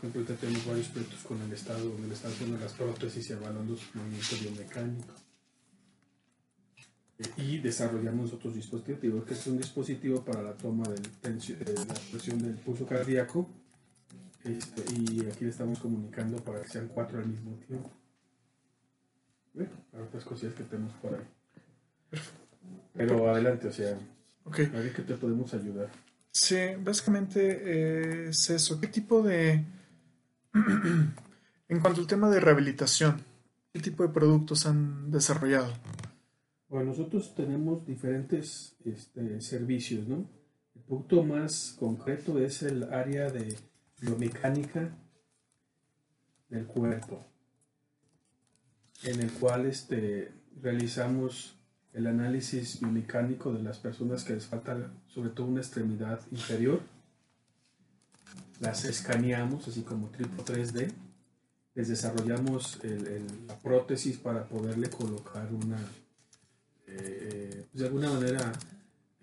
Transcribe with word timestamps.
por 0.00 0.10
ejemplo, 0.10 0.20
ahorita 0.22 0.34
tenemos 0.40 0.66
varios 0.66 0.88
proyectos 0.88 1.20
con 1.24 1.40
el 1.42 1.52
Estado, 1.52 1.84
donde 1.88 2.06
el 2.06 2.12
Estado 2.12 2.34
tiene 2.34 2.58
las 2.58 2.72
prótesis 2.72 3.30
y 3.30 3.32
evaluando 3.32 3.76
su 3.76 3.98
movimiento 3.98 4.36
biomecánico. 4.40 5.14
Eh, 7.18 7.24
Y 7.38 7.58
desarrollamos 7.58 8.32
otros 8.32 8.54
dispositivos, 8.54 9.24
que 9.24 9.34
es 9.34 9.46
un 9.46 9.58
dispositivo 9.58 10.22
para 10.24 10.42
la 10.42 10.52
toma 10.54 10.84
de 10.88 11.00
la 11.00 11.94
presión 12.10 12.42
del 12.42 12.54
pulso 12.56 12.86
cardíaco. 12.86 13.48
Este, 14.44 14.82
y 14.94 15.26
aquí 15.26 15.44
le 15.44 15.50
estamos 15.50 15.78
comunicando 15.80 16.36
para 16.44 16.62
que 16.62 16.68
sean 16.68 16.88
cuatro 16.88 17.18
al 17.18 17.26
mismo 17.26 17.52
tiempo. 17.66 17.90
Bueno, 19.54 19.70
para 19.90 20.04
otras 20.04 20.24
cosillas 20.24 20.54
que 20.54 20.64
tenemos 20.64 20.92
por 20.94 21.14
ahí. 21.14 22.20
Pero 22.94 23.28
adelante, 23.28 23.66
o 23.68 23.72
sea, 23.72 23.98
Ok. 24.44 24.60
a 24.60 24.78
ver 24.78 24.92
qué 24.94 25.02
te 25.02 25.14
podemos 25.14 25.52
ayudar. 25.54 25.90
Sí, 26.30 26.56
básicamente 26.80 27.40
eh, 27.64 28.28
es 28.28 28.50
eso. 28.50 28.78
¿Qué 28.78 28.86
tipo 28.88 29.22
de... 29.22 29.64
en 31.68 31.80
cuanto 31.80 32.00
al 32.00 32.06
tema 32.06 32.30
de 32.30 32.40
rehabilitación, 32.40 33.22
¿qué 33.72 33.80
tipo 33.80 34.02
de 34.02 34.08
productos 34.10 34.66
han 34.66 35.10
desarrollado? 35.10 35.72
Bueno, 36.68 36.90
nosotros 36.90 37.34
tenemos 37.34 37.86
diferentes 37.86 38.76
este, 38.84 39.40
servicios, 39.40 40.06
¿no? 40.08 40.28
El 40.74 40.82
punto 40.82 41.22
más 41.22 41.76
concreto 41.78 42.38
es 42.38 42.62
el 42.62 42.84
área 42.92 43.30
de 43.30 43.56
biomecánica 44.00 44.90
del 46.48 46.66
cuerpo, 46.66 47.24
en 49.04 49.20
el 49.20 49.30
cual 49.32 49.66
este, 49.66 50.32
realizamos 50.60 51.56
el 51.92 52.06
análisis 52.06 52.80
biomecánico 52.80 53.52
de 53.52 53.62
las 53.62 53.78
personas 53.78 54.24
que 54.24 54.34
les 54.34 54.46
falta 54.46 54.92
sobre 55.08 55.30
todo 55.30 55.46
una 55.46 55.60
extremidad 55.60 56.20
inferior. 56.30 56.80
Las 58.60 58.84
escaneamos, 58.84 59.68
así 59.68 59.82
como 59.82 60.08
tipo 60.08 60.42
3D. 60.44 60.92
Les 61.74 61.88
desarrollamos 61.88 62.78
el- 62.84 63.06
el- 63.06 63.46
la 63.46 63.56
prótesis 63.58 64.16
para 64.16 64.48
poderle 64.48 64.88
colocar 64.88 65.52
una, 65.52 65.78
eh, 66.86 67.66
pues, 67.70 67.80
de 67.80 67.86
alguna 67.86 68.10
manera 68.10 68.52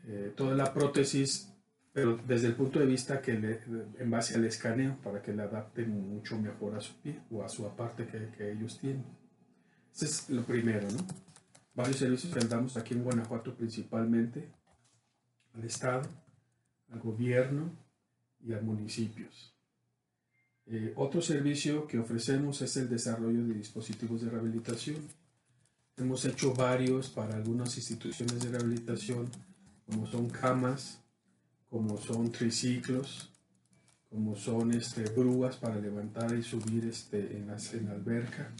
eh, 0.05 0.33
toda 0.35 0.53
la 0.53 0.73
prótesis, 0.73 1.47
pero 1.93 2.17
desde 2.27 2.47
el 2.47 2.55
punto 2.55 2.77
de 2.77 2.85
vista 2.85 3.21
que 3.21 3.35
le- 3.35 3.61
en 3.99 4.11
base 4.11 4.35
al 4.35 4.43
escaneo, 4.43 4.97
para 5.01 5.21
que 5.21 5.31
le 5.33 5.43
adapten 5.43 5.89
mucho 6.13 6.37
mejor 6.37 6.75
a 6.75 6.81
su 6.81 6.93
pie 7.01 7.21
o 7.31 7.41
a 7.41 7.47
su 7.47 7.65
aparte 7.65 8.05
que, 8.05 8.29
que 8.37 8.51
ellos 8.51 8.79
tienen. 8.79 9.05
Ese 9.95 10.05
es 10.05 10.29
lo 10.29 10.43
primero, 10.43 10.91
¿no? 10.91 10.97
Varios 11.73 11.97
servicios 11.99 12.33
que 12.33 12.45
damos 12.45 12.75
aquí 12.75 12.95
en 12.95 13.03
Guanajuato 13.05 13.55
principalmente, 13.55 14.49
al 15.53 15.63
Estado, 15.63 16.01
al 16.91 16.99
gobierno 16.99 17.71
y 18.45 18.53
a 18.53 18.61
municipios. 18.61 19.53
Eh, 20.65 20.93
otro 20.95 21.21
servicio 21.21 21.87
que 21.87 21.99
ofrecemos 21.99 22.61
es 22.61 22.77
el 22.77 22.89
desarrollo 22.89 23.45
de 23.45 23.53
dispositivos 23.53 24.21
de 24.21 24.29
rehabilitación. 24.29 24.97
Hemos 25.97 26.25
hecho 26.25 26.53
varios 26.53 27.09
para 27.09 27.35
algunas 27.35 27.75
instituciones 27.77 28.41
de 28.43 28.49
rehabilitación, 28.49 29.29
como 29.85 30.07
son 30.07 30.29
camas, 30.29 30.99
como 31.69 31.97
son 31.97 32.31
triciclos, 32.31 33.29
como 34.09 34.35
son 34.35 34.71
este, 34.73 35.03
para 35.59 35.79
levantar 35.79 36.33
y 36.35 36.43
subir 36.43 36.85
este, 36.85 37.37
en, 37.37 37.47
las- 37.47 37.73
en 37.73 37.85
la 37.85 37.91
alberca, 37.93 38.51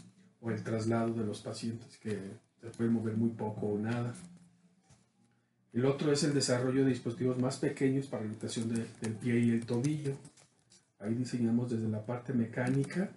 o 0.42 0.52
el 0.52 0.62
traslado 0.64 1.14
de 1.14 1.26
los 1.26 1.42
pacientes 1.42 1.98
que 1.98 2.20
se 2.60 2.68
pueden 2.72 2.94
mover 2.94 3.16
muy 3.16 3.30
poco 3.30 3.68
o 3.68 3.80
nada. 3.80 4.14
El 5.74 5.86
otro 5.86 6.12
es 6.12 6.24
el 6.24 6.34
desarrollo 6.34 6.84
de 6.84 6.92
dispositivos 6.92 7.40
más 7.40 7.58
pequeños 7.58 8.06
para 8.08 8.22
rehabilitación 8.22 8.70
de- 8.74 8.86
del 9.02 9.14
pie 9.16 9.40
y 9.40 9.50
el 9.52 9.66
tobillo. 9.66 10.16
Ahí 11.00 11.16
diseñamos 11.16 11.72
desde 11.72 11.88
la 11.90 12.06
parte 12.06 12.32
mecánica, 12.34 13.10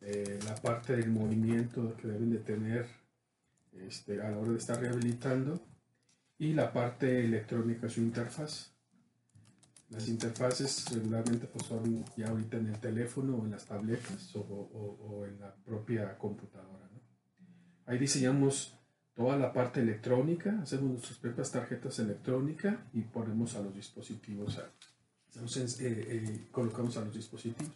eh, 0.00 0.38
la 0.46 0.54
parte 0.56 0.96
del 0.96 1.10
movimiento 1.10 1.94
que 1.96 2.08
deben 2.08 2.30
de 2.30 2.38
tener 2.38 2.86
este, 3.72 4.22
a 4.22 4.30
la 4.30 4.38
hora 4.38 4.52
de 4.52 4.58
estar 4.58 4.80
rehabilitando 4.80 5.60
y 6.38 6.54
la 6.54 6.72
parte 6.72 7.22
electrónica, 7.24 7.88
su 7.90 8.00
interfaz. 8.00 8.72
Las 9.90 10.08
interfaces 10.08 10.86
regularmente 10.92 11.46
pues, 11.46 11.66
son 11.66 12.04
ya 12.16 12.28
ahorita 12.28 12.56
en 12.56 12.68
el 12.68 12.80
teléfono 12.80 13.36
o 13.36 13.44
en 13.44 13.50
las 13.52 13.66
tabletas 13.66 14.34
o, 14.34 14.40
o- 14.40 14.98
o 15.20 15.26
en 15.26 15.38
la 15.38 15.54
propia 15.54 16.16
computadora. 16.16 16.88
¿no? 16.92 17.00
Ahí 17.84 17.98
diseñamos 17.98 18.75
toda 19.16 19.36
la 19.38 19.52
parte 19.52 19.80
electrónica, 19.80 20.60
hacemos 20.62 20.90
nuestras 20.90 21.18
propias 21.18 21.50
tarjetas 21.50 21.98
electrónicas 21.98 22.76
y 22.92 23.00
ponemos 23.00 23.56
a 23.56 23.60
los 23.62 23.74
dispositivos, 23.74 24.58
a- 24.58 24.70
eh, 25.40 25.66
eh, 25.80 26.46
colocamos 26.52 26.96
a 26.98 27.04
los 27.04 27.14
dispositivos. 27.14 27.72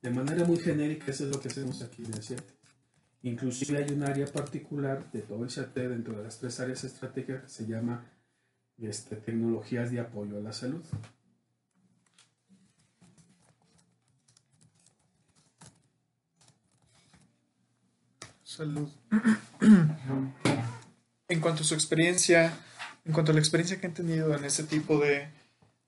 De 0.00 0.10
manera 0.10 0.44
muy 0.44 0.58
genérica, 0.58 1.10
eso 1.10 1.24
es 1.26 1.34
lo 1.34 1.40
que 1.40 1.48
hacemos 1.48 1.82
aquí 1.82 2.04
en 2.04 2.14
el 2.14 2.22
CIAT. 2.22 2.44
Inclusive 3.22 3.82
hay 3.84 3.92
un 3.92 4.04
área 4.04 4.26
particular 4.26 5.10
de 5.10 5.22
todo 5.22 5.42
el 5.42 5.50
CIAT 5.50 5.74
dentro 5.74 6.16
de 6.16 6.22
las 6.22 6.38
tres 6.38 6.60
áreas 6.60 6.84
estratégicas 6.84 7.42
que 7.42 7.48
se 7.48 7.66
llama 7.66 8.04
este, 8.78 9.16
tecnologías 9.16 9.90
de 9.90 9.98
apoyo 9.98 10.38
a 10.38 10.40
la 10.40 10.52
salud. 10.52 10.84
Salud. 18.58 18.88
en 21.28 21.40
cuanto 21.40 21.62
a 21.62 21.64
su 21.64 21.74
experiencia, 21.74 22.52
en 23.04 23.12
cuanto 23.12 23.30
a 23.30 23.34
la 23.34 23.40
experiencia 23.40 23.80
que 23.80 23.86
han 23.86 23.94
tenido 23.94 24.34
en 24.34 24.44
ese 24.44 24.64
tipo 24.64 24.98
de 24.98 25.28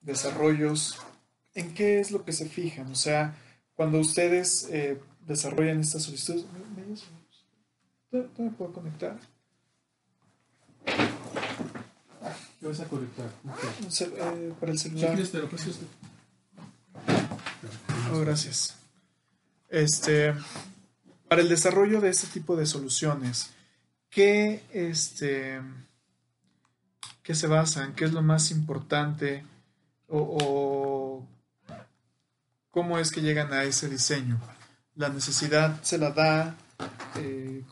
desarrollos, 0.03 0.97
¿en 1.54 1.75
qué 1.75 1.98
es 1.98 2.12
lo 2.12 2.25
que 2.25 2.32
se 2.32 2.48
fijan? 2.48 2.88
O 2.92 2.94
sea, 2.94 3.34
cuando 3.75 3.98
ustedes 3.98 4.69
eh, 4.70 5.00
desarrollan 5.26 5.81
estas 5.81 6.04
solicitudes, 6.04 6.44
¿me- 6.76 6.84
me- 6.86 6.97
¿Todavía 8.08 8.31
todavía 8.36 8.56
puedo 8.56 8.72
conectar? 8.72 9.19
¿Qué 12.60 12.66
vas 12.69 12.78
a 12.78 12.84
conectar? 12.84 13.26
Ok. 13.48 13.58
Un 13.82 13.88
cel- 13.91 14.12
eh, 14.16 14.52
para 14.60 14.70
el 14.70 14.78
celular. 14.78 15.19
paso 15.50 15.70
esto. 15.70 15.87
Oh, 18.12 18.20
gracias. 18.20 18.76
Este, 19.69 20.34
para 21.30 21.42
el 21.42 21.48
desarrollo 21.48 22.00
de 22.00 22.08
este 22.08 22.26
tipo 22.26 22.56
de 22.56 22.66
soluciones, 22.66 23.50
¿qué, 24.10 24.64
este, 24.72 25.60
¿qué 27.22 27.36
se 27.36 27.46
basan? 27.46 27.94
¿Qué 27.94 28.04
es 28.04 28.12
lo 28.12 28.20
más 28.20 28.50
importante? 28.50 29.44
O, 30.08 31.24
cómo 32.72 32.98
es 32.98 33.12
que 33.12 33.20
llegan 33.22 33.52
a 33.52 33.62
ese 33.62 33.88
diseño? 33.88 34.40
¿La 34.96 35.08
necesidad 35.08 35.80
se 35.84 35.98
la 35.98 36.10
da 36.10 36.56
eh, 37.14 37.62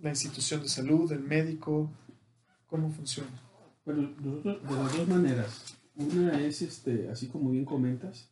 la 0.00 0.10
institución 0.10 0.62
de 0.62 0.68
salud, 0.68 1.10
el 1.10 1.24
médico? 1.24 1.90
¿Cómo 2.68 2.92
funciona? 2.92 3.42
Bueno, 3.84 4.14
de 4.16 4.60
las 4.76 4.96
dos 4.96 5.08
maneras. 5.08 5.76
Una 5.96 6.38
es, 6.38 6.62
este, 6.62 7.10
así 7.10 7.26
como 7.26 7.50
bien 7.50 7.64
comentas, 7.64 8.28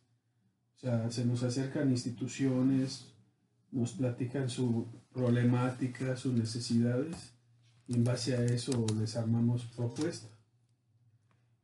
o 0.77 0.79
sea, 0.79 1.11
se 1.11 1.25
nos 1.25 1.43
acercan 1.43 1.91
instituciones, 1.91 3.14
nos 3.75 3.91
platican 3.91 4.49
su 4.49 4.87
problemática, 5.11 6.15
sus 6.15 6.33
necesidades, 6.33 7.33
y 7.87 7.95
en 7.95 8.03
base 8.03 8.35
a 8.35 8.43
eso 8.45 8.85
les 8.97 9.15
armamos 9.17 9.65
propuestas. 9.75 10.31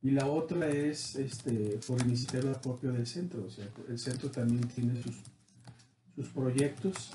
Y 0.02 0.10
la 0.10 0.26
otra 0.26 0.68
es 0.68 1.16
este, 1.16 1.80
por 1.86 2.00
iniciativa 2.02 2.52
propia 2.60 2.90
del 2.90 3.06
centro, 3.06 3.44
o 3.46 3.50
sea, 3.50 3.66
el 3.88 3.98
centro 3.98 4.30
también 4.30 4.68
tiene 4.68 5.02
sus, 5.02 5.16
sus 6.14 6.28
proyectos 6.28 7.12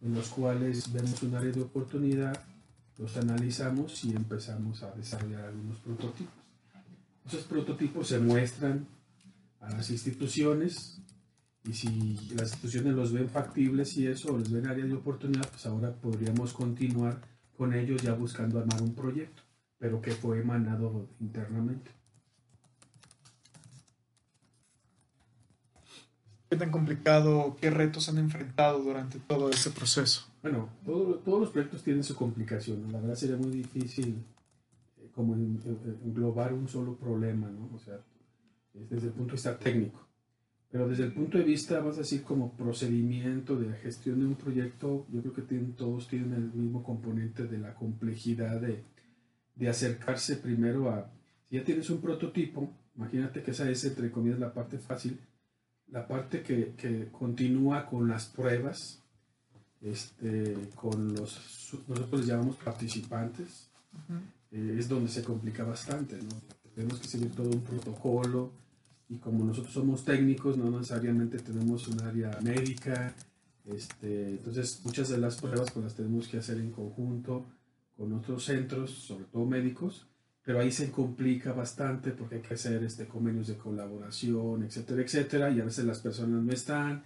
en 0.00 0.14
los 0.14 0.28
cuales 0.28 0.92
vemos 0.92 1.22
un 1.22 1.34
área 1.34 1.50
de 1.50 1.62
oportunidad, 1.62 2.40
los 2.98 3.16
analizamos 3.16 4.04
y 4.04 4.14
empezamos 4.14 4.82
a 4.82 4.92
desarrollar 4.92 5.46
algunos 5.46 5.78
prototipos. 5.78 6.34
Esos 7.26 7.44
prototipos 7.44 8.08
se 8.08 8.20
muestran 8.20 8.86
a 9.60 9.70
las 9.70 9.90
instituciones 9.90 11.00
y 11.66 11.72
si 11.72 11.88
las 12.34 12.52
instituciones 12.52 12.94
los 12.94 13.12
ven 13.12 13.28
factibles 13.28 13.96
y 13.96 14.06
eso, 14.06 14.32
o 14.32 14.38
les 14.38 14.50
ven 14.50 14.66
área 14.66 14.84
de 14.84 14.94
oportunidad, 14.94 15.48
pues 15.50 15.66
ahora 15.66 15.92
podríamos 15.92 16.52
continuar 16.52 17.20
con 17.56 17.74
ellos 17.74 18.02
ya 18.02 18.14
buscando 18.14 18.58
armar 18.58 18.82
un 18.82 18.94
proyecto, 18.94 19.42
pero 19.78 20.00
que 20.00 20.12
fue 20.12 20.40
emanado 20.40 21.08
internamente. 21.20 21.90
¿Qué 26.48 26.56
tan 26.56 26.70
complicado, 26.70 27.56
qué 27.60 27.70
retos 27.70 28.08
han 28.08 28.18
enfrentado 28.18 28.78
durante 28.80 29.18
todo 29.18 29.50
este 29.50 29.70
proceso? 29.70 30.28
Bueno, 30.42 30.68
todos 30.84 31.40
los 31.40 31.50
proyectos 31.50 31.82
tienen 31.82 32.04
su 32.04 32.14
complicación. 32.14 32.92
La 32.92 33.00
verdad 33.00 33.16
sería 33.16 33.36
muy 33.36 33.50
difícil 33.50 34.24
eh, 34.98 35.10
como 35.12 35.34
englobar 35.34 36.52
un 36.52 36.68
solo 36.68 36.94
problema, 36.94 37.48
¿no? 37.48 37.68
O 37.74 37.78
sea, 37.80 37.98
desde 38.72 39.08
el 39.08 39.12
punto 39.12 39.30
de 39.30 39.32
vista 39.32 39.58
técnico. 39.58 40.05
Pero 40.76 40.90
desde 40.90 41.04
el 41.04 41.12
punto 41.12 41.38
de 41.38 41.44
vista, 41.44 41.80
vas 41.80 41.94
a 41.96 42.00
decir, 42.00 42.22
como 42.22 42.52
procedimiento 42.52 43.56
de 43.56 43.72
gestión 43.78 44.20
de 44.20 44.26
un 44.26 44.34
proyecto, 44.34 45.06
yo 45.10 45.22
creo 45.22 45.32
que 45.32 45.40
tienen, 45.40 45.72
todos 45.72 46.06
tienen 46.06 46.34
el 46.34 46.52
mismo 46.52 46.82
componente 46.82 47.46
de 47.46 47.56
la 47.56 47.74
complejidad 47.74 48.60
de, 48.60 48.82
de 49.54 49.68
acercarse 49.70 50.36
primero 50.36 50.90
a, 50.90 51.10
si 51.48 51.56
ya 51.56 51.64
tienes 51.64 51.88
un 51.88 52.02
prototipo, 52.02 52.70
imagínate 52.94 53.42
que 53.42 53.52
esa 53.52 53.70
es, 53.70 53.86
entre 53.86 54.10
comillas, 54.10 54.38
la 54.38 54.52
parte 54.52 54.76
fácil, 54.76 55.18
la 55.88 56.06
parte 56.06 56.42
que, 56.42 56.74
que 56.76 57.08
continúa 57.10 57.86
con 57.86 58.06
las 58.06 58.26
pruebas, 58.26 59.02
este, 59.80 60.58
con 60.74 61.14
los, 61.14 61.72
nosotros 61.88 62.20
les 62.20 62.28
llamamos 62.28 62.56
participantes, 62.56 63.70
eh, 64.50 64.76
es 64.78 64.90
donde 64.90 65.08
se 65.08 65.24
complica 65.24 65.64
bastante, 65.64 66.16
¿no? 66.16 66.28
Tenemos 66.74 67.00
que 67.00 67.08
seguir 67.08 67.30
todo 67.30 67.48
un 67.48 67.62
protocolo, 67.62 68.65
y 69.08 69.16
como 69.16 69.44
nosotros 69.44 69.72
somos 69.72 70.04
técnicos, 70.04 70.56
no 70.56 70.70
necesariamente 70.70 71.38
tenemos 71.38 71.86
un 71.88 72.00
área 72.02 72.38
médica, 72.42 73.14
este, 73.64 74.30
entonces 74.30 74.80
muchas 74.84 75.08
de 75.08 75.18
las 75.18 75.40
pruebas 75.40 75.70
pues 75.70 75.84
las 75.84 75.94
tenemos 75.94 76.28
que 76.28 76.38
hacer 76.38 76.58
en 76.58 76.70
conjunto 76.70 77.44
con 77.96 78.12
otros 78.12 78.44
centros, 78.44 78.90
sobre 78.90 79.24
todo 79.24 79.44
médicos, 79.44 80.06
pero 80.44 80.60
ahí 80.60 80.70
se 80.70 80.90
complica 80.90 81.52
bastante 81.52 82.10
porque 82.10 82.36
hay 82.36 82.42
que 82.42 82.54
hacer 82.54 82.82
este, 82.84 83.06
convenios 83.06 83.48
de 83.48 83.56
colaboración, 83.56 84.62
etcétera, 84.64 85.02
etcétera, 85.02 85.50
y 85.50 85.60
a 85.60 85.64
veces 85.64 85.84
las 85.84 86.00
personas 86.00 86.42
no 86.42 86.52
están, 86.52 87.02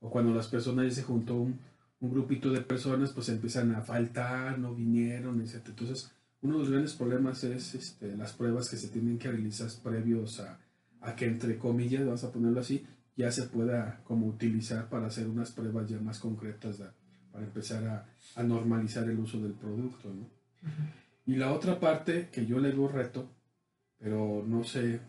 o 0.00 0.10
cuando 0.10 0.34
las 0.34 0.48
personas 0.48 0.86
ya 0.86 0.94
se 0.94 1.02
juntó 1.02 1.36
un, 1.36 1.60
un 2.00 2.10
grupito 2.10 2.50
de 2.50 2.62
personas, 2.62 3.12
pues 3.12 3.28
empiezan 3.28 3.74
a 3.74 3.82
faltar, 3.82 4.58
no 4.58 4.74
vinieron, 4.74 5.40
etcétera. 5.40 5.74
Entonces, 5.78 6.10
uno 6.42 6.54
de 6.54 6.60
los 6.60 6.70
grandes 6.70 6.94
problemas 6.94 7.44
es 7.44 7.74
este, 7.74 8.16
las 8.16 8.32
pruebas 8.32 8.70
que 8.70 8.76
se 8.76 8.88
tienen 8.88 9.18
que 9.18 9.30
realizar 9.30 9.68
previos 9.82 10.40
a, 10.40 10.58
a 11.00 11.14
que 11.16 11.26
entre 11.26 11.58
comillas, 11.58 12.04
vamos 12.04 12.24
a 12.24 12.32
ponerlo 12.32 12.60
así, 12.60 12.86
ya 13.16 13.30
se 13.30 13.44
pueda 13.44 14.00
como 14.04 14.26
utilizar 14.26 14.88
para 14.88 15.06
hacer 15.06 15.28
unas 15.28 15.52
pruebas 15.52 15.88
ya 15.88 15.98
más 15.98 16.18
concretas 16.18 16.78
para 17.32 17.44
empezar 17.44 17.86
a, 17.86 18.06
a, 18.34 18.42
normalizar 18.42 19.08
el 19.08 19.18
uso 19.18 19.40
del 19.40 19.52
producto. 19.52 20.12
¿no? 20.12 20.26
Y 21.26 21.36
la 21.36 21.52
otra 21.52 21.78
parte 21.78 22.28
que 22.32 22.46
yo 22.46 22.58
le 22.58 22.72
doy 22.72 22.88
reto, 22.88 23.30
pero 23.98 24.44
no 24.46 24.64
sé, 24.64 25.00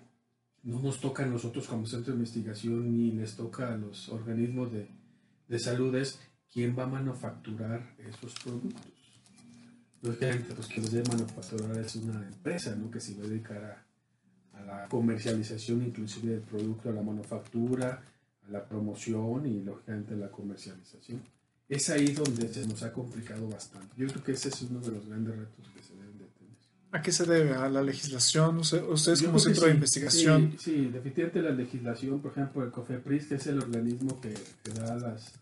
no 0.63 0.79
nos 0.81 0.99
toca 0.99 1.23
a 1.23 1.27
nosotros 1.27 1.67
como 1.67 1.85
centro 1.85 2.13
de 2.13 2.19
investigación 2.19 2.91
ni 2.91 3.11
les 3.11 3.35
toca 3.35 3.73
a 3.73 3.77
los 3.77 4.09
organismos 4.09 4.71
de, 4.71 4.87
de 5.47 5.59
salud 5.59 5.95
es 5.95 6.19
quién 6.51 6.77
va 6.77 6.83
a 6.83 6.87
manufacturar 6.87 7.95
esos 7.97 8.35
productos. 8.43 8.91
Lógicamente, 10.01 10.53
pues 10.53 10.67
que 10.67 10.81
los 10.81 10.91
de 10.91 11.03
manufacturar 11.03 11.77
es 11.77 11.95
una 11.95 12.27
empresa, 12.27 12.75
¿no? 12.75 12.89
Que 12.89 12.99
se 12.99 13.15
va 13.15 13.23
a 13.23 13.27
dedicar 13.27 13.63
a, 13.63 13.85
la 14.65 14.87
comercialización 14.87 15.83
inclusive 15.83 16.33
del 16.33 16.41
producto, 16.41 16.89
a 16.89 16.93
la 16.93 17.01
manufactura, 17.01 18.01
a 18.47 18.51
la 18.51 18.63
promoción 18.63 19.45
y 19.45 19.61
lógicamente 19.61 20.15
la 20.15 20.29
comercialización. 20.29 21.21
Es 21.69 21.89
ahí 21.89 22.07
donde 22.11 22.51
se 22.53 22.67
nos 22.67 22.83
ha 22.83 22.91
complicado 22.91 23.47
bastante. 23.47 23.87
Yo 23.97 24.07
creo 24.07 24.23
que 24.23 24.33
ese 24.33 24.49
es 24.49 24.61
uno 24.63 24.79
de 24.81 24.91
los 24.91 25.05
grandes 25.05 25.35
retos 25.37 25.69
que 25.73 25.81
se 25.81 25.93
deben 25.95 26.17
de 26.17 26.25
tener. 26.25 26.57
¿A 26.91 27.01
qué 27.01 27.11
se 27.11 27.25
debe? 27.25 27.53
¿A 27.53 27.69
la 27.69 27.81
legislación? 27.81 28.57
¿Ustedes 28.57 29.21
como 29.23 29.39
centro 29.39 29.67
de 29.67 29.73
investigación? 29.73 30.55
Sí, 30.57 30.71
sí, 30.71 30.85
definitivamente 30.91 31.41
la 31.41 31.51
legislación, 31.51 32.19
por 32.19 32.31
ejemplo, 32.31 32.63
el 32.63 32.71
COFEPRIS, 32.71 33.27
que 33.27 33.35
es 33.35 33.47
el 33.47 33.59
organismo 33.59 34.19
que, 34.19 34.33
que 34.63 34.71
da 34.73 34.95
las, 34.97 35.33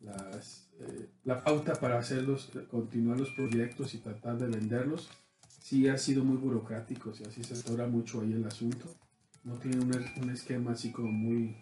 las, 0.00 0.68
eh, 0.80 1.08
la 1.24 1.44
pauta 1.44 1.74
para 1.74 1.98
hacerlos, 1.98 2.48
continuar 2.70 3.20
los 3.20 3.30
proyectos 3.30 3.94
y 3.94 3.98
tratar 3.98 4.38
de 4.38 4.46
venderlos 4.46 5.10
sí 5.70 5.86
ha 5.86 5.96
sido 5.96 6.24
muy 6.24 6.36
burocrático, 6.36 7.12
y 7.16 7.24
así 7.24 7.44
se 7.44 7.54
atora 7.54 7.86
mucho 7.86 8.20
ahí 8.20 8.32
el 8.32 8.44
asunto. 8.44 8.92
No 9.44 9.54
tiene 9.54 9.78
un, 9.78 10.30
esquema 10.30 10.72
así 10.72 10.90
como 10.90 11.12
muy, 11.12 11.56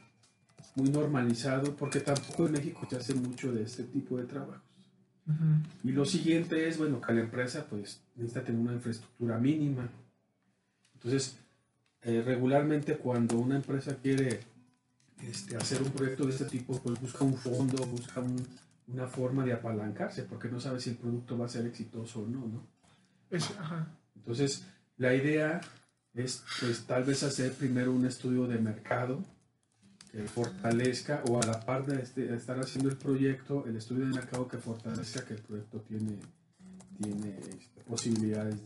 muy 0.76 0.88
normalizado, 0.88 1.76
porque 1.76 2.00
tampoco 2.00 2.46
en 2.46 2.52
México 2.52 2.86
se 2.88 2.96
hace 2.96 3.14
mucho 3.14 3.52
de 3.52 3.64
este 3.64 3.84
tipo 3.84 4.16
de 4.16 4.24
trabajos. 4.24 4.62
Y 5.84 5.92
lo 5.92 6.06
siguiente 6.06 6.66
es, 6.66 6.78
bueno, 6.78 7.02
que 7.02 7.12
la 7.12 7.20
empresa 7.20 7.66
pues 7.68 8.00
necesita 8.16 8.42
tener 8.42 8.58
una 8.58 8.72
infraestructura 8.72 9.36
mínima. 9.36 9.86
Entonces, 10.94 11.36
eh, 12.00 12.22
regularmente 12.24 12.96
cuando 12.96 13.36
una 13.36 13.56
empresa 13.56 13.94
quiere 13.96 14.40
este, 15.20 15.54
hacer 15.54 15.82
un 15.82 15.90
proyecto 15.90 16.24
de 16.24 16.30
este 16.30 16.46
tipo, 16.46 16.80
pues 16.80 16.98
busca 16.98 17.26
un 17.26 17.36
fondo, 17.36 17.86
busca 17.86 18.24
una 18.86 19.06
forma 19.06 19.44
de 19.44 19.52
apalancarse, 19.52 20.22
porque 20.22 20.48
no 20.48 20.60
sabe 20.60 20.80
si 20.80 20.88
el 20.90 20.96
producto 20.96 21.36
va 21.36 21.44
a 21.44 21.50
ser 21.50 21.66
exitoso 21.66 22.22
o 22.22 22.26
no, 22.26 22.46
¿no? 22.46 22.78
Entonces, 24.28 24.62
la 24.98 25.14
idea 25.14 25.58
es 26.12 26.44
pues, 26.60 26.84
tal 26.84 27.02
vez 27.04 27.22
hacer 27.22 27.54
primero 27.54 27.94
un 27.94 28.04
estudio 28.04 28.46
de 28.46 28.58
mercado 28.58 29.24
que 30.12 30.22
fortalezca 30.24 31.22
o 31.30 31.40
a 31.40 31.46
la 31.46 31.64
par 31.64 31.86
de, 31.86 32.02
este, 32.02 32.34
estar 32.34 32.60
haciendo 32.60 32.90
el 32.90 32.98
proyecto, 32.98 33.64
el 33.66 33.76
estudio 33.76 34.04
de 34.04 34.14
mercado 34.14 34.46
que 34.46 34.58
fortalezca 34.58 35.24
que 35.24 35.32
el 35.32 35.40
proyecto 35.40 35.80
tiene, 35.80 36.18
tiene 37.02 37.38
este, 37.38 37.80
posibilidades 37.86 38.56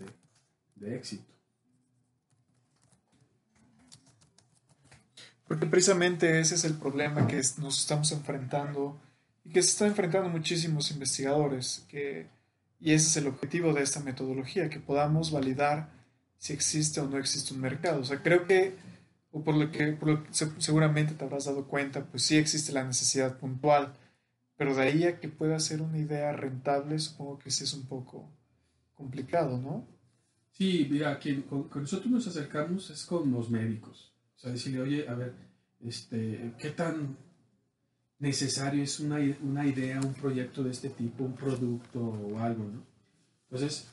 de, 0.81 0.97
éxito. 0.97 1.33
Porque 5.47 5.67
precisamente 5.67 6.41
ese 6.41 6.57
es 6.57 6.65
el 6.65 6.75
problema 6.75 7.29
que 7.29 7.41
nos 7.59 7.79
estamos 7.79 8.11
enfrentando 8.11 9.01
y 9.45 9.51
que 9.51 9.63
se 9.63 9.71
están 9.71 9.89
enfrentando 9.89 10.29
muchísimos 10.29 10.91
investigadores, 10.91 11.87
que 11.89 12.42
y 12.83 12.95
ese 12.95 13.07
es 13.07 13.17
el 13.19 13.29
objetivo 13.29 13.73
de 13.73 13.83
esta 13.83 14.01
metodología, 14.01 14.69
que 14.69 14.81
podamos 14.81 15.31
validar 15.31 15.91
si 16.37 16.53
existe 16.53 17.01
o 17.01 17.09
no 17.09 17.17
existe 17.17 17.55
un 17.55 17.61
mercado. 17.61 18.01
O 18.01 18.05
sea, 18.05 18.21
creo 18.21 18.45
que, 18.45 18.75
o 19.31 19.45
por 19.45 19.55
lo 19.55 19.71
que, 19.71 19.97
seguramente 20.59 21.15
te 21.15 21.25
habrás 21.25 21.45
dado 21.45 21.69
cuenta, 21.69 22.05
pues 22.05 22.25
sí 22.25 22.37
existe 22.37 22.73
la 22.73 22.83
necesidad 22.83 23.39
puntual, 23.39 23.95
pero 24.57 24.75
de 24.75 24.83
ahí 24.83 25.05
a 25.05 25.21
que 25.21 25.29
pueda 25.29 25.61
ser 25.61 25.81
una 25.81 25.97
idea 25.97 26.33
rentable, 26.33 26.99
supongo 26.99 27.39
que 27.39 27.53
sí 27.53 27.63
es 27.63 27.73
un 27.73 27.87
poco 27.87 28.29
complicado, 28.95 29.59
¿no? 29.59 29.87
Sí, 30.51 30.89
mira, 30.91 31.17
quien, 31.21 31.43
con, 31.43 31.69
nosotros 31.73 32.11
nos 32.11 32.27
acercamos 32.27 32.91
es 32.91 33.07
con 33.07 33.31
los 33.31 33.49
médicos. 33.49 34.13
O 34.37 34.41
sea, 34.41 34.51
decirle, 34.51 34.81
oye, 34.81 35.09
a 35.09 35.15
ver, 35.15 35.35
este, 35.81 36.53
¿qué 36.59 36.71
tan 36.71 37.17
necesario 38.23 38.85
es 38.85 39.01
una, 39.01 39.19
una, 39.43 39.67
idea, 39.67 40.01
un 40.01 40.15
proyecto 40.15 40.63
de 40.63 40.71
este 40.71 40.89
tipo, 40.89 41.25
un 41.25 41.35
producto 41.35 42.01
o 42.01 42.39
algo, 42.39 42.63
¿no? 42.65 42.85
Entonces, 43.51 43.89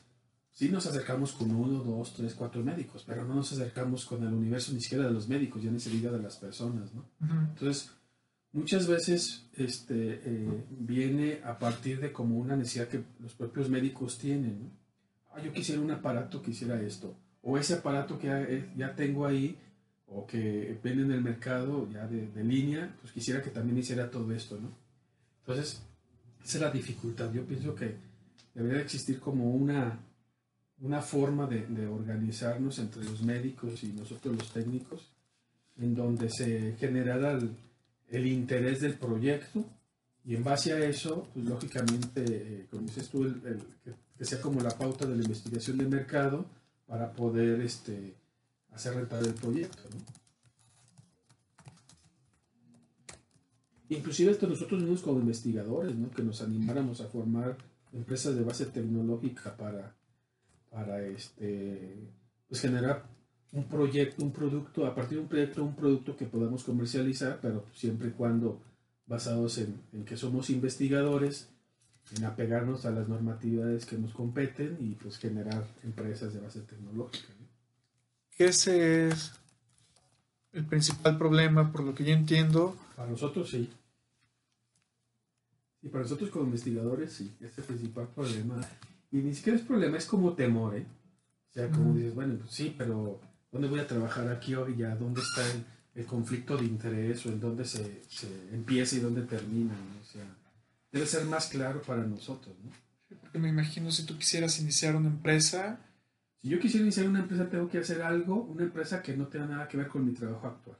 sí 0.52 0.68
nos 0.68 0.86
acercamos 0.86 1.32
con 1.32 1.50
uno, 1.50 1.82
dos, 1.82 2.14
tres, 2.14 2.34
cuatro 2.34 2.62
médicos, 2.62 3.02
pero 3.04 3.24
no 3.24 3.34
nos 3.34 3.52
acercamos 3.52 4.06
con 4.06 4.22
el 4.22 4.32
universo 4.32 4.72
ni 4.72 4.80
siquiera 4.80 5.04
de 5.04 5.12
los 5.12 5.28
médicos, 5.28 5.62
ya 5.62 5.72
ni 5.72 5.78
diga 5.78 6.12
de 6.12 6.22
las 6.22 6.36
personas, 6.36 6.94
¿no? 6.94 7.04
Entonces, 7.48 7.90
muchas 8.52 8.86
veces 8.86 9.48
este, 9.56 10.20
eh, 10.24 10.64
viene 10.70 11.40
a 11.44 11.58
partir 11.58 12.00
de 12.00 12.12
como 12.12 12.38
una 12.38 12.54
necesidad 12.54 12.86
que 12.86 13.02
los 13.18 13.34
propios 13.34 13.68
médicos 13.68 14.16
tienen, 14.16 14.60
¿no? 14.60 14.70
Ah, 15.32 15.42
yo 15.42 15.52
quisiera 15.52 15.80
un 15.80 15.90
aparato 15.90 16.40
que 16.40 16.52
hiciera 16.52 16.80
esto, 16.80 17.16
o 17.42 17.58
ese 17.58 17.74
aparato 17.74 18.16
que 18.16 18.28
ya, 18.28 18.42
eh, 18.42 18.72
ya 18.76 18.94
tengo 18.94 19.26
ahí, 19.26 19.58
o 20.10 20.26
que 20.26 20.78
venden 20.82 21.06
en 21.06 21.12
el 21.12 21.22
mercado 21.22 21.88
ya 21.90 22.06
de, 22.06 22.28
de, 22.28 22.44
línea, 22.44 22.94
pues 23.00 23.12
quisiera 23.12 23.40
que 23.40 23.50
también 23.50 23.78
hiciera 23.78 24.10
todo 24.10 24.32
esto, 24.32 24.58
¿no? 24.60 24.68
Entonces, 25.40 25.82
esa 26.44 26.58
es 26.58 26.62
la 26.62 26.70
dificultad. 26.70 27.32
Yo 27.32 27.44
pienso 27.44 27.74
que 27.74 27.94
debería 28.54 28.82
existir 28.82 29.20
como 29.20 29.50
una, 29.50 29.98
una 30.80 31.00
forma 31.00 31.46
de, 31.46 31.66
de, 31.66 31.86
organizarnos 31.86 32.78
entre 32.80 33.04
los 33.04 33.22
médicos 33.22 33.84
y 33.84 33.88
nosotros 33.88 34.36
los 34.36 34.52
técnicos, 34.52 35.12
en 35.78 35.94
donde 35.94 36.28
se 36.28 36.74
generara 36.78 37.32
el, 37.32 37.50
el 38.08 38.26
interés 38.26 38.80
del 38.80 38.94
proyecto 38.94 39.64
y 40.24 40.34
en 40.34 40.44
base 40.44 40.72
a 40.72 40.78
eso, 40.78 41.28
pues 41.32 41.46
lógicamente, 41.46 42.24
eh, 42.26 42.66
como 42.70 42.82
dices 42.82 43.08
tú, 43.08 43.24
el, 43.24 43.40
que, 43.84 43.92
que, 44.18 44.24
sea 44.24 44.40
como 44.40 44.60
la 44.60 44.70
pauta 44.70 45.06
de 45.06 45.16
la 45.16 45.22
investigación 45.22 45.78
de 45.78 45.86
mercado 45.86 46.44
para 46.86 47.12
poder 47.12 47.60
este, 47.60 48.14
hacer 48.72 48.94
rentable 48.94 49.28
el 49.28 49.34
proyecto. 49.34 49.82
Inclusive 53.88 54.30
esto 54.30 54.46
nosotros 54.46 54.80
mismos 54.80 55.02
como 55.02 55.18
investigadores, 55.18 55.96
¿no? 55.96 56.10
que 56.10 56.22
nos 56.22 56.42
animáramos 56.42 57.00
a 57.00 57.08
formar 57.08 57.56
empresas 57.92 58.36
de 58.36 58.44
base 58.44 58.66
tecnológica 58.66 59.56
para, 59.56 59.96
para 60.70 61.04
este, 61.06 62.08
pues 62.48 62.60
generar 62.60 63.04
un 63.50 63.64
proyecto, 63.64 64.22
un 64.22 64.32
producto, 64.32 64.86
a 64.86 64.94
partir 64.94 65.18
de 65.18 65.22
un 65.24 65.28
proyecto, 65.28 65.64
un 65.64 65.74
producto 65.74 66.16
que 66.16 66.26
podamos 66.26 66.62
comercializar, 66.62 67.40
pero 67.42 67.64
siempre 67.74 68.08
y 68.08 68.12
cuando 68.12 68.60
basados 69.06 69.58
en, 69.58 69.80
en, 69.92 70.04
que 70.04 70.16
somos 70.16 70.50
investigadores, 70.50 71.48
en 72.16 72.24
apegarnos 72.24 72.86
a 72.86 72.92
las 72.92 73.08
normatividades 73.08 73.86
que 73.86 73.98
nos 73.98 74.14
competen 74.14 74.76
y 74.78 74.94
pues 74.94 75.18
generar 75.18 75.66
empresas 75.82 76.32
de 76.32 76.40
base 76.40 76.60
tecnológica 76.60 77.34
ese 78.46 79.08
es 79.08 79.32
el 80.52 80.64
principal 80.64 81.16
problema, 81.18 81.70
por 81.70 81.84
lo 81.84 81.94
que 81.94 82.04
yo 82.04 82.12
entiendo, 82.12 82.76
Para 82.96 83.10
nosotros 83.10 83.50
sí. 83.50 83.70
Y 85.82 85.88
para 85.88 86.02
nosotros 86.02 86.30
como 86.30 86.44
investigadores 86.46 87.12
sí, 87.12 87.34
es 87.40 87.56
el 87.56 87.64
principal 87.64 88.08
problema. 88.08 88.60
Y 89.10 89.18
ni 89.18 89.34
siquiera 89.34 89.58
es 89.58 89.64
problema, 89.64 89.96
es 89.96 90.06
como 90.06 90.34
temor, 90.34 90.76
¿eh? 90.76 90.86
O 91.50 91.52
sea, 91.52 91.68
como 91.70 91.94
dices, 91.94 92.14
bueno, 92.14 92.36
pues 92.38 92.52
sí, 92.52 92.74
pero 92.76 93.20
¿dónde 93.50 93.68
voy 93.68 93.80
a 93.80 93.86
trabajar 93.86 94.28
aquí 94.28 94.54
hoy 94.54 94.76
ya? 94.76 94.94
¿Dónde 94.94 95.20
está 95.20 95.44
el, 95.50 95.64
el 95.94 96.06
conflicto 96.06 96.56
de 96.56 96.64
interés 96.64 97.26
o 97.26 97.30
en 97.30 97.40
dónde 97.40 97.64
se, 97.64 98.02
se, 98.08 98.28
empieza 98.52 98.96
y 98.96 99.00
dónde 99.00 99.22
termina? 99.22 99.74
O 100.00 100.04
sea, 100.04 100.24
debe 100.92 101.06
ser 101.06 101.24
más 101.24 101.48
claro 101.48 101.82
para 101.82 102.04
nosotros, 102.04 102.54
¿no? 102.62 102.70
Porque 103.20 103.38
me 103.40 103.48
imagino 103.48 103.90
si 103.90 104.04
tú 104.04 104.16
quisieras 104.16 104.60
iniciar 104.60 104.94
una 104.94 105.08
empresa. 105.08 105.80
Si 106.40 106.48
yo 106.48 106.58
quisiera 106.58 106.84
iniciar 106.84 107.06
una 107.06 107.20
empresa, 107.20 107.48
tengo 107.48 107.68
que 107.68 107.78
hacer 107.78 108.00
algo, 108.00 108.42
una 108.44 108.62
empresa 108.62 109.02
que 109.02 109.16
no 109.16 109.26
tenga 109.26 109.46
nada 109.46 109.68
que 109.68 109.76
ver 109.76 109.88
con 109.88 110.04
mi 110.06 110.12
trabajo 110.12 110.46
actual. 110.46 110.78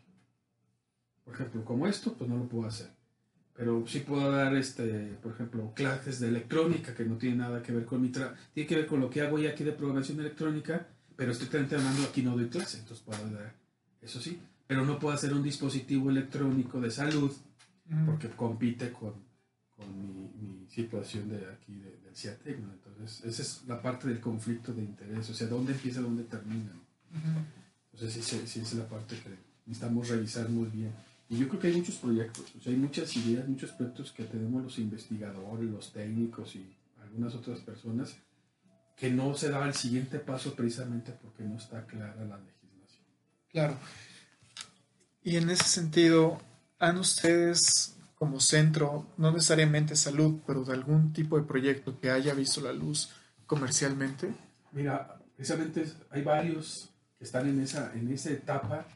Por 1.25 1.35
ejemplo, 1.35 1.65
como 1.65 1.87
esto, 1.87 2.15
pues 2.15 2.31
no 2.31 2.39
lo 2.39 2.49
puedo 2.49 2.67
hacer. 2.67 2.89
Pero 3.55 3.85
sí 3.87 4.01
puedo 4.01 4.31
dar, 4.31 4.57
este, 4.57 5.19
por 5.23 5.33
ejemplo, 5.33 5.73
clases 5.75 6.19
de 6.19 6.29
electrónica 6.29 6.95
que 6.95 7.05
no 7.05 7.19
tiene 7.19 7.37
nada 7.37 7.63
que 7.63 7.73
ver 7.73 7.85
con 7.85 8.01
mi 8.01 8.09
trabajo. 8.09 8.37
Tiene 8.55 8.67
que 8.67 8.77
ver 8.77 8.87
con 8.87 9.01
lo 9.01 9.11
que 9.11 9.21
hago 9.21 9.39
ya 9.39 9.51
aquí 9.51 9.63
de 9.65 9.73
programación 9.73 10.19
electrónica, 10.21 10.87
pero 11.15 11.33
estrictamente 11.33 11.77
hablando 11.77 12.05
aquí 12.05 12.23
no 12.23 12.37
doy 12.37 12.49
clase, 12.49 12.79
entonces 12.79 13.05
puedo 13.05 13.23
dar 13.31 13.53
eso 14.01 14.19
sí. 14.19 14.41
Pero 14.67 14.87
no 14.87 14.99
puedo 14.99 15.15
hacer 15.15 15.35
un 15.35 15.43
dispositivo 15.43 16.09
electrónico 16.09 16.81
de 16.81 16.91
salud 16.91 17.33
porque 18.07 18.31
compite 18.31 18.93
con, 18.93 19.13
con 19.81 19.99
mi, 19.99 20.31
mi, 20.41 20.69
situación 20.69 21.29
de 21.29 21.37
aquí 21.51 21.75
de, 21.75 21.99
del 22.05 22.15
CIATEC. 22.15 22.59
¿no? 22.61 22.73
Entonces, 22.73 23.25
esa 23.25 23.43
es 23.43 23.63
la 23.67 23.81
parte 23.83 24.09
del 24.09 24.21
conflicto 24.21 24.73
de 24.73 24.83
interés, 24.83 25.29
o 25.31 25.35
sea, 25.35 25.49
dónde 25.49 25.73
empieza, 25.73 26.01
dónde 26.01 26.25
termina. 26.25 26.73
Entonces, 27.93 28.25
sí, 28.25 28.39
sí, 28.39 28.47
sí, 28.47 28.61
es 28.61 28.75
la 28.75 28.89
parte 28.89 29.17
que 29.17 29.31
necesitamos 29.67 30.09
revisar 30.09 30.49
muy 30.49 30.69
bien. 30.69 30.93
Y 31.29 31.39
yo 31.39 31.49
creo 31.49 31.61
que 31.61 31.69
hay 31.69 31.77
muchos 31.77 31.97
proyectos, 31.97 32.45
o 32.59 32.61
sea, 32.61 32.73
hay 32.73 32.79
muchas 32.79 33.17
ideas, 33.17 33.49
muchos 33.49 33.71
proyectos 33.73 34.13
que 34.13 34.25
tenemos 34.25 34.63
los 34.63 34.79
investigadores, 34.79 35.71
los 35.71 35.93
técnicos 35.93 36.57
y 36.57 36.77
algunas 37.01 37.35
otras 37.35 37.61
personas 37.61 38.17
que 38.97 39.11
no 39.11 39.35
se 39.35 39.49
da 39.49 39.65
el 39.67 39.75
siguiente 39.75 40.19
paso 40.19 40.55
precisamente 40.55 41.13
porque 41.13 41.43
no 41.45 41.57
está 41.57 41.87
clara 41.87 42.25
la 42.25 42.37
legislación. 42.39 43.07
Claro. 43.49 43.79
Y 45.23 45.37
en 45.37 45.51
ese 45.51 45.65
sentido, 45.65 46.41
¿han 46.79 46.99
ustedes 46.99 47.97
como 48.21 48.39
centro, 48.39 49.07
no 49.17 49.33
necesariamente 49.33 49.97
salud, 49.97 50.41
pero 50.47 50.63
de 50.63 50.75
algún 50.75 51.13
tipo 51.13 51.39
de 51.39 51.45
proyecto 51.45 51.99
que 51.99 52.11
haya 52.11 52.35
visto 52.35 52.61
la 52.61 52.73
luz 52.73 53.11
comercialmente? 53.47 54.31
Mira, 54.73 55.19
precisamente 55.35 55.91
hay 56.11 56.23
varios 56.23 56.91
que 57.19 57.25
están 57.25 57.49
en 57.49 57.61
esa, 57.61 57.93
en 57.95 58.13
esa 58.13 58.31
etapa 58.31 58.87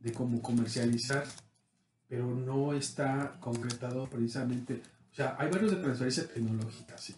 de 0.00 0.12
cómo 0.12 0.42
comercializar 0.42 1.24
pero 2.08 2.26
no 2.26 2.72
está 2.74 3.36
concretado 3.40 4.08
precisamente. 4.08 4.82
O 5.10 5.14
sea, 5.14 5.36
hay 5.38 5.50
varios 5.50 5.72
de 5.72 5.78
transferencia 5.78 6.28
tecnológica, 6.28 6.96
sí, 6.98 7.14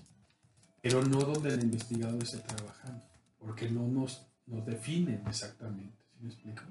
pero 0.81 1.03
no 1.03 1.19
donde 1.21 1.53
el 1.53 1.63
investigador 1.63 2.23
esté 2.23 2.39
trabajando, 2.39 3.03
porque 3.39 3.71
no 3.71 3.87
nos, 3.89 4.27
nos 4.47 4.65
definen 4.65 5.23
exactamente, 5.27 5.97
¿sí 6.13 6.23
me 6.23 6.29
explico? 6.29 6.63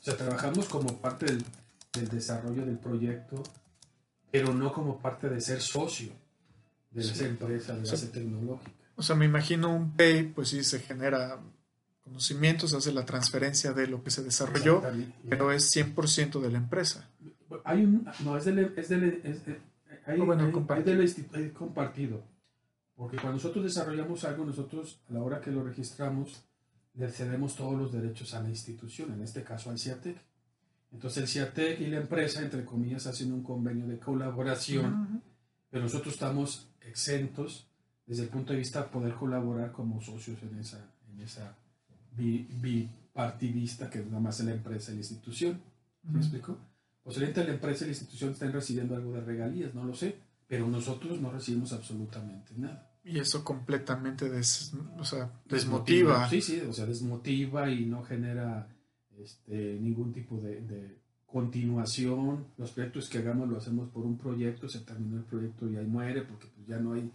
O 0.00 0.02
sea, 0.02 0.16
trabajamos 0.16 0.68
como 0.68 1.00
parte 1.00 1.26
del, 1.26 1.44
del 1.92 2.08
desarrollo 2.08 2.64
del 2.64 2.78
proyecto, 2.78 3.42
pero 4.30 4.54
no 4.54 4.72
como 4.72 4.98
parte 4.98 5.28
de 5.28 5.40
ser 5.40 5.60
socio 5.60 6.12
de 6.90 7.02
esa 7.02 7.26
empresa, 7.26 7.74
de 7.74 7.82
o 7.82 7.86
sea, 7.86 7.94
esa 7.94 8.12
tecnológica. 8.12 8.70
O 8.96 9.02
sea, 9.02 9.16
me 9.16 9.24
imagino 9.24 9.74
un 9.74 9.96
PAY, 9.96 10.24
pues 10.34 10.48
sí, 10.48 10.62
se 10.62 10.80
genera 10.80 11.40
conocimientos, 12.04 12.74
hace 12.74 12.92
la 12.92 13.04
transferencia 13.04 13.72
de 13.72 13.86
lo 13.86 14.02
que 14.02 14.10
se 14.10 14.22
desarrolló, 14.22 14.82
pero 15.28 15.52
es 15.52 15.74
100% 15.74 16.40
de 16.40 16.50
la 16.50 16.58
empresa. 16.58 17.08
Hay 17.64 17.84
un, 17.84 18.06
no, 18.24 18.36
es 18.36 18.44
del, 18.44 18.74
es 18.76 18.88
del, 18.88 19.20
es, 19.24 19.42
hay, 20.06 20.20
oh, 20.20 20.26
bueno, 20.26 20.44
hay, 20.44 20.52
compartido. 20.52 21.02
Es 21.02 21.16
del, 21.16 21.44
es 21.44 21.52
compartido. 21.52 22.22
Porque 22.94 23.16
cuando 23.16 23.34
nosotros 23.34 23.64
desarrollamos 23.64 24.24
algo, 24.24 24.44
nosotros 24.44 25.00
a 25.08 25.14
la 25.14 25.22
hora 25.22 25.40
que 25.40 25.50
lo 25.50 25.62
registramos, 25.62 26.44
le 26.94 27.08
cedemos 27.08 27.56
todos 27.56 27.78
los 27.78 27.92
derechos 27.92 28.34
a 28.34 28.42
la 28.42 28.50
institución, 28.50 29.12
en 29.12 29.22
este 29.22 29.42
caso 29.42 29.70
al 29.70 29.78
CIATEC. 29.78 30.16
Entonces 30.92 31.22
el 31.22 31.28
CIATEC 31.28 31.80
y 31.80 31.86
la 31.86 31.98
empresa, 31.98 32.42
entre 32.42 32.64
comillas, 32.64 33.06
hacen 33.06 33.32
un 33.32 33.42
convenio 33.42 33.86
de 33.86 33.98
colaboración, 33.98 34.92
uh 34.92 35.06
-huh. 35.06 35.20
pero 35.70 35.84
nosotros 35.84 36.14
estamos 36.14 36.68
exentos 36.80 37.66
desde 38.06 38.24
el 38.24 38.28
punto 38.28 38.52
de 38.52 38.58
vista 38.58 38.82
de 38.82 38.88
poder 38.88 39.14
colaborar 39.14 39.70
como 39.70 40.00
socios 40.00 40.42
en 40.42 40.58
esa, 40.58 40.78
en 41.12 41.20
esa 41.20 41.54
bipartidista 42.16 43.88
que 43.88 44.00
nada 44.00 44.20
más 44.20 44.40
es 44.40 44.46
la 44.46 44.52
empresa 44.52 44.90
y 44.90 44.94
la 44.94 45.00
institución. 45.00 45.60
¿Me 46.02 46.10
uh 46.10 46.14
-huh. 46.14 46.18
explico? 46.18 46.58
Posiblemente 47.02 47.44
la 47.44 47.54
empresa 47.54 47.84
y 47.84 47.88
la 47.88 47.92
institución 47.92 48.32
estén 48.32 48.52
recibiendo 48.52 48.96
algo 48.96 49.12
de 49.12 49.20
regalías, 49.20 49.74
no 49.74 49.84
lo 49.84 49.94
sé, 49.94 50.16
pero 50.46 50.66
nosotros 50.68 51.20
no 51.20 51.30
recibimos 51.30 51.72
absolutamente 51.72 52.52
nada. 52.56 52.90
Y 53.04 53.18
eso 53.18 53.42
completamente 53.42 54.28
des, 54.28 54.72
o 54.98 55.04
sea, 55.04 55.30
desmotiva. 55.46 56.26
desmotiva. 56.26 56.28
Sí, 56.28 56.40
sí, 56.42 56.60
o 56.68 56.72
sea, 56.72 56.84
desmotiva 56.84 57.70
y 57.70 57.86
no 57.86 58.02
genera 58.02 58.68
este, 59.22 59.78
ningún 59.80 60.12
tipo 60.12 60.38
de, 60.38 60.60
de, 60.62 60.98
continuación. 61.26 62.46
Los 62.58 62.72
proyectos 62.72 63.08
que 63.08 63.18
hagamos 63.18 63.48
lo 63.48 63.56
hacemos 63.56 63.88
por 63.90 64.04
un 64.04 64.18
proyecto, 64.18 64.68
se 64.68 64.80
terminó 64.80 65.16
el 65.16 65.22
proyecto 65.22 65.70
y 65.70 65.76
ahí 65.76 65.86
muere 65.86 66.22
porque 66.22 66.48
pues, 66.54 66.66
ya 66.66 66.78
no 66.80 66.94
hay 66.94 67.08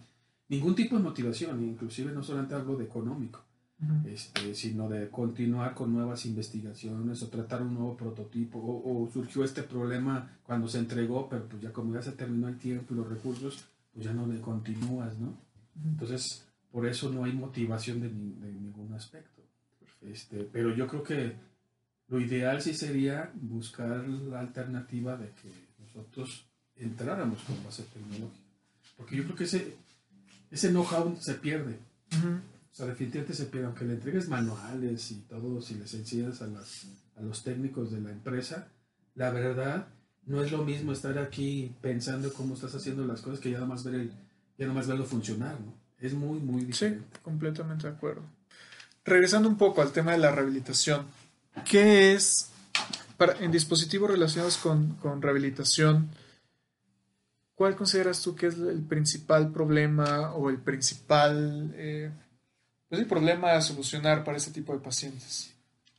ningún 0.48 0.74
tipo 0.74 0.96
de 0.96 1.02
motivación, 1.02 1.62
inclusive 1.62 2.12
no 2.12 2.22
solamente 2.22 2.54
algo 2.54 2.76
de 2.76 2.84
económico. 2.84 3.42
Uh 3.78 3.84
-huh. 3.84 4.06
este, 4.08 4.54
sino 4.54 4.88
de 4.88 5.10
continuar 5.10 5.74
con 5.74 5.92
nuevas 5.92 6.24
investigaciones 6.24 7.22
o 7.22 7.28
tratar 7.28 7.60
un 7.60 7.74
nuevo 7.74 7.94
prototipo 7.94 8.58
o, 8.58 9.04
o, 9.04 9.10
surgió 9.10 9.44
este 9.44 9.62
problema 9.62 10.38
cuando 10.44 10.66
se 10.66 10.78
entregó, 10.78 11.28
pero 11.28 11.46
pues 11.46 11.60
ya 11.60 11.74
como 11.74 11.92
ya 11.92 12.00
se 12.00 12.12
terminó 12.12 12.48
el 12.48 12.56
tiempo 12.56 12.94
y 12.94 12.96
los 12.96 13.06
recursos, 13.06 13.66
pues 13.92 14.06
ya 14.06 14.14
no 14.14 14.26
le 14.26 14.40
continúas, 14.40 15.18
¿no? 15.18 15.26
Uh 15.26 15.30
-huh. 15.32 15.88
Entonces, 15.90 16.46
por 16.72 16.86
eso 16.86 17.12
no 17.12 17.24
hay 17.24 17.34
motivación 17.34 18.00
de, 18.00 18.08
de 18.08 18.52
ningún 18.52 18.94
aspecto. 18.94 19.42
Este, 20.00 20.48
pero 20.50 20.74
yo 20.74 20.86
creo 20.86 21.02
que 21.02 21.34
lo 22.08 22.20
ideal 22.20 22.62
sí 22.62 22.74
sería 22.74 23.30
buscar 23.34 24.06
la 24.08 24.40
alternativa 24.40 25.16
de 25.16 25.30
que 25.30 25.50
nosotros 25.78 26.46
entráramos 26.76 27.42
con 27.42 27.62
base 27.64 27.82
tecnológica. 27.84 28.44
Porque 28.96 29.16
yo 29.16 29.24
creo 29.24 29.36
que 29.36 29.44
ese, 29.44 29.76
ese 30.50 30.70
know-how 30.70 31.16
se 31.20 31.34
pierde. 31.34 31.78
Uh 32.12 32.16
-huh. 32.16 32.38
O 32.38 32.74
sea, 32.76 32.86
definitivamente 32.86 33.34
se 33.34 33.46
pierde, 33.46 33.66
aunque 33.66 33.84
le 33.84 33.94
entregues 33.94 34.28
manuales 34.28 35.10
y 35.10 35.22
todo, 35.22 35.62
si 35.62 35.74
les 35.74 35.92
enseñas 35.94 36.42
a, 36.42 36.46
las, 36.46 36.86
a 37.16 37.22
los 37.22 37.42
técnicos 37.42 37.90
de 37.90 38.00
la 38.00 38.10
empresa, 38.10 38.68
la 39.14 39.30
verdad 39.30 39.88
no 40.26 40.42
es 40.42 40.52
lo 40.52 40.64
mismo 40.64 40.92
estar 40.92 41.18
aquí 41.18 41.74
pensando 41.80 42.32
cómo 42.32 42.54
estás 42.54 42.74
haciendo 42.74 43.06
las 43.06 43.22
cosas 43.22 43.40
que 43.40 43.50
ya 43.50 43.58
nomás 43.58 43.84
ver 43.84 43.94
el, 43.94 44.12
ya 44.58 44.66
nomás 44.66 44.86
verlo 44.86 45.04
funcionar, 45.04 45.58
¿no? 45.60 45.72
Es 45.98 46.12
muy, 46.12 46.38
muy 46.38 46.64
diferente. 46.64 47.06
Sí, 47.10 47.20
completamente 47.22 47.86
de 47.88 47.94
acuerdo. 47.94 48.22
Regresando 49.04 49.48
un 49.48 49.56
poco 49.56 49.80
al 49.80 49.92
tema 49.92 50.12
de 50.12 50.18
la 50.18 50.30
rehabilitación, 50.30 51.06
¿qué 51.64 52.14
es, 52.14 52.50
para, 53.16 53.38
en 53.38 53.50
dispositivos 53.50 54.10
relacionados 54.10 54.56
con, 54.58 54.94
con 54.94 55.22
rehabilitación, 55.22 56.10
cuál 57.54 57.76
consideras 57.76 58.20
tú 58.22 58.34
que 58.34 58.46
es 58.46 58.58
el 58.58 58.82
principal 58.82 59.52
problema 59.52 60.34
o 60.34 60.50
el 60.50 60.58
principal... 60.58 61.72
Eh, 61.76 62.10
pues 62.88 63.00
el 63.00 63.08
problema 63.08 63.52
a 63.52 63.60
solucionar 63.60 64.22
para 64.22 64.36
ese 64.36 64.52
tipo 64.52 64.72
de 64.72 64.78
pacientes 64.78 65.52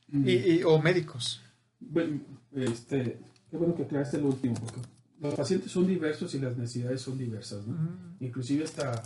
mm. 0.08 0.26
y, 0.26 0.32
y, 0.32 0.62
o 0.62 0.80
médicos. 0.80 1.42
Bueno, 1.78 2.20
este, 2.54 3.18
qué 3.50 3.56
bueno 3.56 3.74
que 3.74 3.82
aclaraste 3.82 4.16
el 4.16 4.24
último, 4.24 4.54
porque 4.54 4.80
los 5.20 5.34
pacientes 5.34 5.70
son 5.70 5.86
diversos 5.86 6.34
y 6.34 6.38
las 6.38 6.56
necesidades 6.56 7.02
son 7.02 7.18
diversas, 7.18 7.66
¿no? 7.66 7.74
Mm. 7.74 8.16
Inclusive 8.20 8.64
hasta 8.64 9.02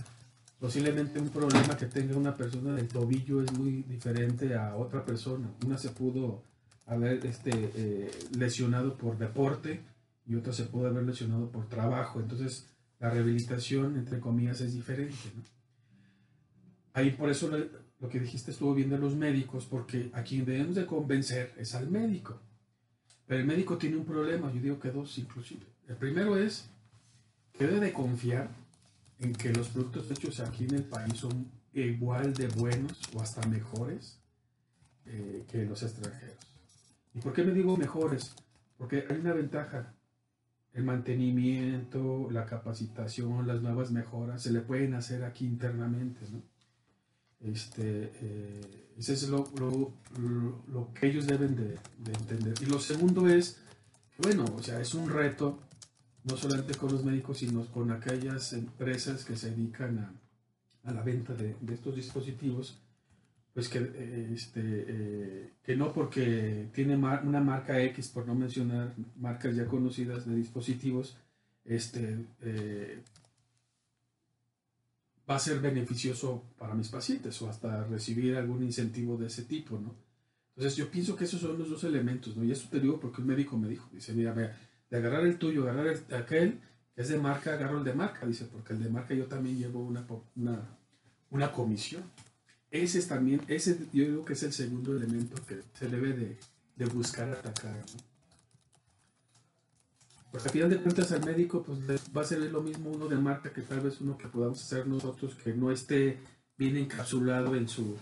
posiblemente 0.62 1.18
un 1.18 1.30
problema 1.30 1.76
que 1.76 1.86
tenga 1.86 2.16
una 2.16 2.36
persona 2.36 2.72
del 2.72 2.86
tobillo 2.86 3.42
es 3.42 3.52
muy 3.52 3.82
diferente 3.82 4.54
a 4.54 4.76
otra 4.76 5.04
persona. 5.04 5.52
Una 5.66 5.76
se 5.76 5.88
pudo 5.88 6.44
haber 6.86 7.26
este, 7.26 7.50
eh, 7.74 8.10
lesionado 8.38 8.96
por 8.96 9.18
deporte 9.18 9.80
y 10.24 10.36
otra 10.36 10.52
se 10.52 10.66
pudo 10.66 10.86
haber 10.86 11.02
lesionado 11.02 11.50
por 11.50 11.68
trabajo. 11.68 12.20
Entonces, 12.20 12.68
la 13.00 13.10
rehabilitación, 13.10 13.96
entre 13.96 14.20
comillas, 14.20 14.60
es 14.60 14.72
diferente, 14.72 15.32
¿no? 15.34 15.42
Ahí 16.92 17.10
por 17.10 17.28
eso 17.28 17.50
lo, 17.98 18.08
que 18.08 18.20
dijiste 18.20 18.52
estuvo 18.52 18.72
bien 18.72 18.90
de 18.90 18.98
los 18.98 19.16
médicos, 19.16 19.66
porque 19.66 20.10
a 20.12 20.22
quien 20.22 20.44
debemos 20.44 20.76
de 20.76 20.86
convencer 20.86 21.52
es 21.56 21.74
al 21.74 21.90
médico. 21.90 22.38
Pero 23.26 23.40
el 23.40 23.48
médico 23.48 23.78
tiene 23.78 23.96
un 23.96 24.04
problema, 24.04 24.52
yo 24.52 24.60
digo 24.60 24.78
que 24.78 24.92
dos 24.92 25.18
inclusive. 25.18 25.66
El 25.88 25.96
primero 25.96 26.36
es 26.36 26.70
que 27.58 27.66
debe 27.66 27.80
de 27.80 27.92
confiar 27.92 28.61
en 29.22 29.32
que 29.32 29.52
los 29.52 29.68
productos 29.68 30.10
hechos 30.10 30.40
aquí 30.40 30.64
en 30.64 30.74
el 30.74 30.84
país 30.84 31.16
son 31.16 31.50
igual 31.72 32.34
de 32.34 32.48
buenos 32.48 33.00
o 33.14 33.20
hasta 33.20 33.46
mejores 33.48 34.18
eh, 35.06 35.44
que 35.48 35.64
los 35.64 35.82
extranjeros. 35.82 36.36
¿Y 37.14 37.20
por 37.20 37.32
qué 37.32 37.44
me 37.44 37.52
digo 37.52 37.76
mejores? 37.76 38.34
Porque 38.76 39.04
hay 39.08 39.18
una 39.18 39.32
ventaja. 39.32 39.94
El 40.72 40.84
mantenimiento, 40.84 42.28
la 42.30 42.46
capacitación, 42.46 43.46
las 43.46 43.60
nuevas 43.60 43.90
mejoras 43.90 44.42
se 44.42 44.50
le 44.50 44.60
pueden 44.60 44.94
hacer 44.94 45.22
aquí 45.22 45.44
internamente, 45.44 46.20
¿no? 46.30 46.42
Este, 47.40 48.10
eh, 48.14 48.88
ese 48.96 49.12
es 49.12 49.28
lo, 49.28 49.52
lo, 49.58 49.92
lo, 50.68 50.94
que 50.94 51.08
ellos 51.08 51.26
deben 51.26 51.56
de, 51.56 51.78
de, 51.98 52.12
entender. 52.12 52.54
Y 52.62 52.66
lo 52.66 52.78
segundo 52.78 53.28
es, 53.28 53.60
bueno, 54.18 54.46
o 54.56 54.62
sea, 54.62 54.80
es 54.80 54.94
un 54.94 55.10
reto 55.10 55.58
no 56.24 56.36
solamente 56.36 56.74
con 56.74 56.92
los 56.92 57.04
médicos, 57.04 57.38
sino 57.38 57.66
con 57.66 57.90
aquellas 57.90 58.52
empresas 58.52 59.24
que 59.24 59.36
se 59.36 59.50
dedican 59.50 59.98
a, 59.98 60.90
a 60.90 60.92
la 60.92 61.02
venta 61.02 61.34
de, 61.34 61.56
de, 61.60 61.74
estos 61.74 61.96
dispositivos, 61.96 62.78
pues 63.52 63.68
que, 63.68 63.78
eh, 63.78 64.30
este, 64.32 64.60
eh, 64.64 65.50
que 65.62 65.76
no 65.76 65.92
porque 65.92 66.68
tiene 66.72 66.96
mar, 66.96 67.22
una 67.26 67.40
marca 67.40 67.80
X, 67.82 68.08
por 68.08 68.26
no 68.26 68.34
mencionar 68.34 68.94
marcas 69.16 69.56
ya 69.56 69.66
conocidas 69.66 70.26
de 70.26 70.36
dispositivos, 70.36 71.16
este, 71.64 72.18
eh, 72.40 73.02
va 75.28 75.36
a 75.36 75.40
ser 75.40 75.60
beneficioso 75.60 76.44
para 76.58 76.74
mis 76.74 76.88
pacientes 76.88 77.40
o 77.42 77.48
hasta 77.48 77.84
recibir 77.84 78.36
algún 78.36 78.62
incentivo 78.62 79.16
de 79.16 79.26
ese 79.26 79.44
tipo, 79.44 79.78
¿no? 79.78 79.94
Entonces 80.54 80.76
yo 80.76 80.90
pienso 80.90 81.16
que 81.16 81.24
esos 81.24 81.40
son 81.40 81.58
los 81.58 81.70
dos 81.70 81.84
elementos, 81.84 82.36
¿no? 82.36 82.44
Y 82.44 82.52
eso 82.52 82.68
te 82.70 82.80
digo 82.80 83.00
porque 83.00 83.22
un 83.22 83.28
médico 83.28 83.56
me 83.56 83.68
dijo, 83.68 83.88
dice, 83.92 84.12
mira, 84.12 84.34
de 84.92 84.98
agarrar 84.98 85.24
el 85.24 85.38
tuyo, 85.38 85.62
agarrar 85.62 85.86
el, 85.86 86.14
aquel 86.14 86.60
que 86.94 87.00
es 87.00 87.08
de 87.08 87.18
marca, 87.18 87.54
agarro 87.54 87.78
el 87.78 87.84
de 87.84 87.94
marca, 87.94 88.26
dice, 88.26 88.44
porque 88.44 88.74
el 88.74 88.82
de 88.82 88.90
marca 88.90 89.14
yo 89.14 89.24
también 89.24 89.56
llevo 89.56 89.80
una, 89.80 90.06
una, 90.36 90.76
una 91.30 91.50
comisión. 91.50 92.02
Ese 92.70 92.98
es 92.98 93.08
también, 93.08 93.40
ese 93.48 93.78
yo 93.94 94.04
digo 94.04 94.24
que 94.26 94.34
es 94.34 94.42
el 94.42 94.52
segundo 94.52 94.94
elemento 94.94 95.42
que 95.46 95.62
se 95.72 95.88
debe 95.88 96.12
de, 96.12 96.36
de 96.76 96.84
buscar 96.84 97.30
atacar, 97.30 97.74
¿no? 97.74 98.12
Porque 100.30 100.48
al 100.48 100.52
final 100.52 100.70
de 100.70 100.76
cuentas 100.76 101.12
al 101.12 101.24
médico 101.24 101.62
pues 101.62 101.78
va 102.14 102.20
a 102.20 102.24
ser 102.24 102.40
lo 102.40 102.60
mismo 102.60 102.90
uno 102.90 103.08
de 103.08 103.16
marca 103.16 103.50
que 103.50 103.62
tal 103.62 103.80
vez 103.80 103.98
uno 104.02 104.18
que 104.18 104.28
podamos 104.28 104.62
hacer 104.62 104.86
nosotros 104.86 105.34
que 105.36 105.54
no 105.54 105.70
esté 105.70 106.18
bien 106.58 106.76
encapsulado 106.76 107.54
en 107.54 107.66
su, 107.66 107.96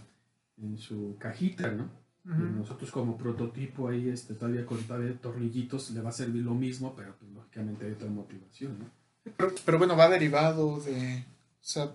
en 0.56 0.76
su 0.76 1.16
cajita, 1.20 1.70
¿no? 1.70 1.88
Nosotros 2.24 2.90
como 2.90 3.16
prototipo 3.16 3.88
ahí 3.88 4.08
este, 4.08 4.34
todavía 4.34 4.66
con 4.66 4.82
todavía 4.82 5.16
tornillitos 5.18 5.90
le 5.90 6.02
va 6.02 6.10
a 6.10 6.12
servir 6.12 6.42
lo 6.42 6.54
mismo, 6.54 6.94
pero 6.94 7.14
pues, 7.18 7.30
lógicamente 7.32 7.86
hay 7.86 7.92
otra 7.92 8.08
motivación, 8.08 8.78
¿no? 8.78 8.84
Pero, 9.36 9.52
pero 9.64 9.78
bueno, 9.78 9.96
va 9.96 10.08
derivado 10.08 10.80
de... 10.80 11.24
O 11.60 11.62
sea, 11.62 11.92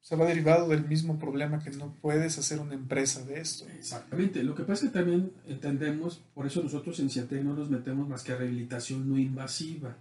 se 0.00 0.16
va 0.16 0.24
derivado 0.26 0.68
del 0.68 0.86
mismo 0.86 1.18
problema 1.18 1.62
que 1.62 1.70
no 1.70 1.94
puedes 2.00 2.38
hacer 2.38 2.58
una 2.58 2.74
empresa 2.74 3.22
de 3.24 3.40
esto. 3.40 3.66
Exactamente. 3.68 4.42
Lo 4.42 4.54
que 4.54 4.62
pasa 4.62 4.86
es 4.86 4.92
que 4.92 4.98
también 4.98 5.32
entendemos, 5.46 6.22
por 6.34 6.46
eso 6.46 6.62
nosotros 6.62 6.98
en 7.00 7.10
CIATEC 7.10 7.42
no 7.42 7.54
nos 7.54 7.70
metemos 7.70 8.08
más 8.08 8.22
que 8.22 8.32
a 8.32 8.36
rehabilitación 8.36 9.08
no 9.08 9.18
invasiva. 9.18 9.96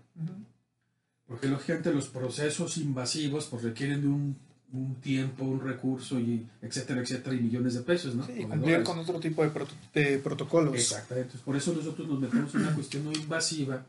Porque 1.27 1.47
lógicamente 1.47 1.93
los 1.93 2.07
procesos 2.07 2.77
invasivos 2.77 3.47
pues, 3.47 3.63
requieren 3.63 4.01
de 4.01 4.07
un, 4.07 4.37
un, 4.71 4.95
tiempo, 5.01 5.45
un 5.45 5.61
recurso, 5.61 6.19
y 6.19 6.47
etcétera, 6.61 7.01
etcétera, 7.01 7.35
y 7.35 7.39
millones 7.39 7.73
de 7.75 7.81
pesos, 7.81 8.15
¿no? 8.15 8.25
Sí, 8.25 8.43
cumplir 8.43 8.83
con 8.83 8.99
otro 8.99 9.19
tipo 9.19 9.43
de, 9.43 9.51
de 9.93 10.19
protocolos. 10.19 10.75
Exactamente. 10.75 11.37
Por 11.43 11.55
eso 11.55 11.73
nosotros 11.73 12.07
nos 12.07 12.19
metemos 12.19 12.53
en 12.55 12.61
una 12.61 12.73
cuestión 12.73 13.05
no 13.05 13.11
invasiva 13.11 13.85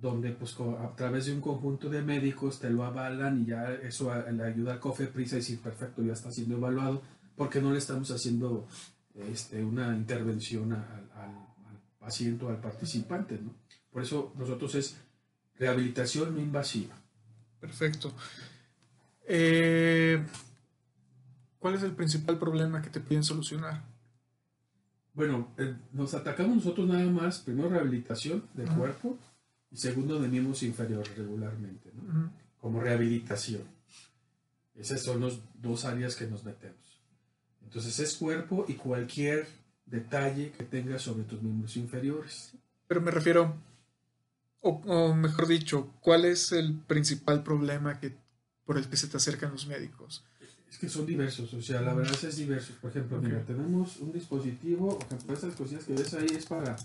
donde 0.00 0.30
pues 0.30 0.54
a 0.60 0.94
través 0.94 1.26
de 1.26 1.32
un 1.32 1.40
conjunto 1.40 1.88
de 1.88 2.02
médicos 2.02 2.60
te 2.60 2.70
lo 2.70 2.84
avalan 2.84 3.42
y 3.42 3.46
ya 3.46 3.72
eso 3.72 4.12
le 4.30 4.44
ayuda 4.44 4.74
a 4.74 4.80
COFEPRIS 4.80 5.32
a 5.32 5.36
decir, 5.36 5.58
perfecto, 5.58 6.02
ya 6.02 6.12
está 6.12 6.30
siendo 6.30 6.56
evaluado, 6.56 7.02
porque 7.36 7.60
no 7.60 7.72
le 7.72 7.78
estamos 7.78 8.10
haciendo 8.10 8.66
este, 9.14 9.64
una 9.64 9.94
intervención 9.96 10.72
al, 10.72 11.10
al, 11.14 11.48
paciente 11.98 12.44
o 12.44 12.48
al 12.48 12.58
participante, 12.58 13.38
¿no? 13.38 13.52
Por 13.90 14.02
eso 14.02 14.32
nosotros 14.38 14.74
es 14.76 14.96
rehabilitación 15.58 16.34
no 16.34 16.40
invasiva. 16.40 16.94
Perfecto. 17.60 18.14
Eh, 19.28 20.24
¿Cuál 21.58 21.74
es 21.74 21.82
el 21.82 21.92
principal 21.92 22.38
problema 22.38 22.80
que 22.80 22.90
te 22.90 23.00
piden 23.00 23.22
solucionar? 23.22 23.84
Bueno, 25.12 25.52
eh, 25.58 25.76
nos 25.92 26.14
atacamos 26.14 26.56
nosotros 26.56 26.88
nada 26.88 27.04
más, 27.04 27.40
primero 27.40 27.68
rehabilitación 27.68 28.44
del 28.54 28.68
cuerpo, 28.70 29.18
y 29.70 29.76
segundo 29.76 30.18
de 30.18 30.28
miembros 30.28 30.62
inferiores 30.62 31.16
regularmente, 31.16 31.92
¿no? 31.92 32.32
como 32.58 32.80
rehabilitación. 32.80 33.62
Esas 34.74 35.02
son 35.02 35.20
las 35.20 35.38
dos 35.54 35.84
áreas 35.84 36.16
que 36.16 36.26
nos 36.26 36.44
metemos. 36.44 37.02
Entonces 37.62 37.98
es 37.98 38.16
cuerpo 38.16 38.64
y 38.68 38.74
cualquier 38.74 39.46
detalle 39.84 40.52
que 40.52 40.64
tengas 40.64 41.02
sobre 41.02 41.24
tus 41.24 41.42
miembros 41.42 41.76
inferiores. 41.76 42.54
Pero 42.86 43.00
me 43.00 43.10
refiero, 43.10 43.56
o, 44.60 45.14
mejor 45.14 45.46
dicho, 45.46 45.92
¿cuál 46.00 46.24
es 46.24 46.52
el 46.52 46.74
principal 46.74 47.42
problema 47.42 47.98
que, 47.98 48.16
por 48.68 48.76
el 48.76 48.86
que 48.86 48.98
se 48.98 49.06
te 49.06 49.16
acercan 49.16 49.50
los 49.50 49.66
médicos? 49.66 50.22
Es 50.70 50.76
que 50.76 50.90
son 50.90 51.06
diversos, 51.06 51.54
o 51.54 51.62
sea, 51.62 51.80
la 51.80 51.94
verdad 51.94 52.22
es 52.22 52.36
diversos. 52.36 52.76
Por 52.76 52.90
ejemplo, 52.90 53.18
mira, 53.18 53.42
tenemos 53.42 53.96
un 53.96 54.12
dispositivo, 54.12 54.98
por 54.98 55.06
ejemplo, 55.06 55.34
estas 55.34 55.54
cosillas 55.54 55.84
que 55.84 55.94
ves 55.94 56.12
ahí 56.12 56.26
es 56.36 56.44
para 56.44 56.76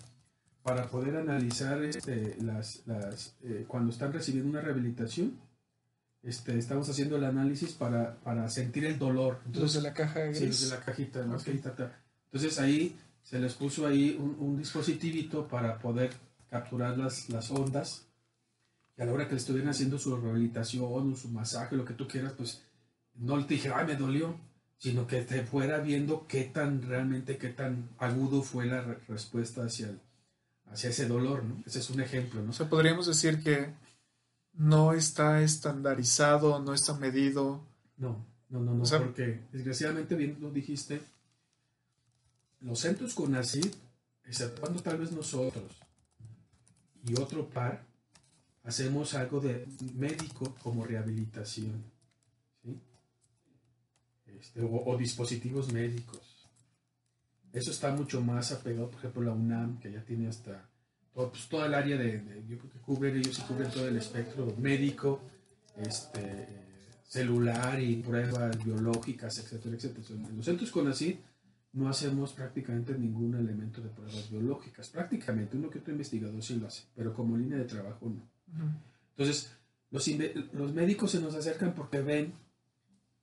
para 0.62 0.88
poder 0.88 1.18
analizar 1.18 1.84
este, 1.84 2.38
las, 2.42 2.84
las 2.86 3.36
eh, 3.44 3.66
cuando 3.68 3.92
están 3.92 4.14
recibiendo 4.14 4.50
una 4.50 4.62
rehabilitación. 4.62 5.38
Este, 6.22 6.58
estamos 6.58 6.88
haciendo 6.88 7.18
el 7.18 7.26
análisis 7.26 7.74
para, 7.74 8.16
para 8.22 8.48
sentir 8.50 8.86
el 8.86 8.98
dolor. 8.98 9.42
Entonces, 9.46 9.84
de 9.84 9.90
la 9.90 9.94
caja 9.94 10.22
gris. 10.22 10.56
Sí, 10.56 10.70
de 10.70 10.72
la 10.72 10.80
cajita, 10.80 11.20
Entonces 11.20 12.60
ahí 12.60 12.96
se 13.24 13.40
les 13.40 13.56
puso 13.56 13.86
ahí 13.86 14.18
un, 14.18 14.38
un, 14.40 14.58
dispositivito 14.58 15.50
para 15.50 15.80
poder 15.80 16.12
capturar 16.50 16.98
las, 16.98 17.30
las 17.30 17.52
ondas. 17.52 18.08
Y 18.98 19.02
a 19.02 19.06
la 19.06 19.14
hora 19.14 19.26
que 19.26 19.34
le 19.34 19.40
estuvieran 19.40 19.70
haciendo 19.70 19.98
su 19.98 20.16
rehabilitación 20.16 20.84
o 20.84 21.16
su 21.16 21.30
masaje, 21.30 21.76
lo 21.76 21.86
que 21.86 21.94
tú 21.94 22.08
quieras, 22.08 22.34
pues 22.34 22.62
no 23.16 23.44
te 23.46 23.56
dije, 23.56 23.72
ay, 23.74 23.88
me 23.88 23.96
dolió, 23.96 24.38
sino 24.78 25.08
que 25.08 25.22
te 25.22 25.44
fuera 25.44 25.80
viendo 25.80 26.28
qué 26.28 26.44
tan 26.44 26.82
realmente, 26.82 27.38
qué 27.38 27.50
tan 27.50 27.90
agudo 27.98 28.44
fue 28.44 28.66
la 28.66 28.82
respuesta 29.08 29.64
hacia 29.64 29.90
el, 29.90 30.00
hacia 30.66 30.90
ese 30.90 31.08
dolor, 31.08 31.44
¿no? 31.44 31.64
Ese 31.66 31.80
es 31.80 31.90
un 31.90 32.02
ejemplo, 32.02 32.42
¿no? 32.42 32.52
O 32.52 32.54
sea, 32.54 32.70
podríamos 32.70 33.08
decir 33.08 33.42
que 33.42 33.74
no 34.54 34.94
está 34.94 35.42
estandarizado, 35.42 36.60
no 36.60 36.74
está 36.74 36.94
medido. 36.94 37.66
No, 37.98 38.26
no, 38.50 38.60
no, 38.60 38.74
no, 38.74 38.84
porque 38.84 39.40
desgraciadamente 39.52 40.16
bien 40.16 40.38
lo 40.40 40.52
dijiste, 40.52 41.02
los 42.62 42.80
centros 42.80 43.14
con 43.14 43.36
ACID, 43.36 43.74
exceptuando 44.26 44.82
tal 44.82 44.98
vez 44.98 45.12
nosotros 45.12 45.72
y 47.06 47.20
otro 47.20 47.50
par, 47.50 47.84
hacemos 48.64 49.14
algo 49.14 49.40
de 49.40 49.66
médico 49.96 50.56
como 50.62 50.86
rehabilitación, 50.86 51.84
¿sí? 52.64 52.80
Este, 54.26 54.62
o 54.62 54.98
dispositivos 54.98 55.72
médicos. 55.72 56.34
Eso 57.54 57.70
está 57.70 57.96
mucho 57.96 58.20
más 58.20 58.52
apegado, 58.52 58.90
por 58.90 59.00
ejemplo, 59.00 59.22
la 59.22 59.32
UNAM, 59.32 59.80
que 59.80 59.92
ya 59.92 60.04
tiene 60.04 60.28
hasta 60.28 60.68
todo, 61.14 61.30
pues, 61.30 61.48
toda 61.48 61.68
el 61.68 61.76
área 61.76 61.98
de, 61.98 62.44
yo 62.48 62.58
creo 62.58 62.72
que 62.72 62.80
cubren, 62.80 63.16
ellos 63.16 63.38
cubren 63.40 63.70
todo 63.70 63.88
el 63.88 63.98
espectro 63.98 64.56
médico, 64.58 65.22
este, 65.78 66.48
celular 67.08 67.80
y 67.80 67.98
pruebas 67.98 68.64
biológicas, 68.64 69.38
etcétera, 69.38 69.76
etcétera. 69.76 70.08
En 70.10 70.38
los 70.38 70.46
centros 70.46 70.72
con 70.72 70.88
así 70.88 71.20
no 71.74 71.90
hacemos 71.90 72.34
prácticamente 72.34 72.98
ningún 72.98 73.36
elemento 73.36 73.82
de 73.82 73.90
pruebas 73.90 74.32
biológicas. 74.32 74.90
Prácticamente, 74.90 75.56
uno 75.56 75.70
que 75.70 75.78
otro 75.78 75.92
investigador 75.92 76.42
sí 76.42 76.56
lo 76.56 76.68
hace, 76.68 76.86
pero 76.96 77.14
como 77.14 77.38
línea 77.38 77.60
de 77.60 77.66
trabajo 77.66 78.10
no. 78.10 78.33
Entonces, 79.12 79.52
los, 79.92 80.08
los 80.54 80.74
médicos 80.74 81.12
se 81.12 81.22
nos 81.22 81.36
acercan 81.36 81.74
porque 81.74 82.02
ven 82.02 82.34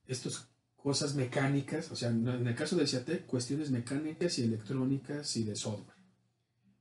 estos 0.07 0.47
cosas 0.75 1.15
mecánicas, 1.15 1.91
o 1.91 1.95
sea, 1.95 2.09
en 2.09 2.47
el 2.47 2.55
caso 2.55 2.75
del 2.75 2.87
CIATEC, 2.87 3.25
cuestiones 3.25 3.69
mecánicas 3.69 4.39
y 4.39 4.43
electrónicas 4.43 5.37
y 5.37 5.43
de 5.43 5.55
software. 5.55 5.97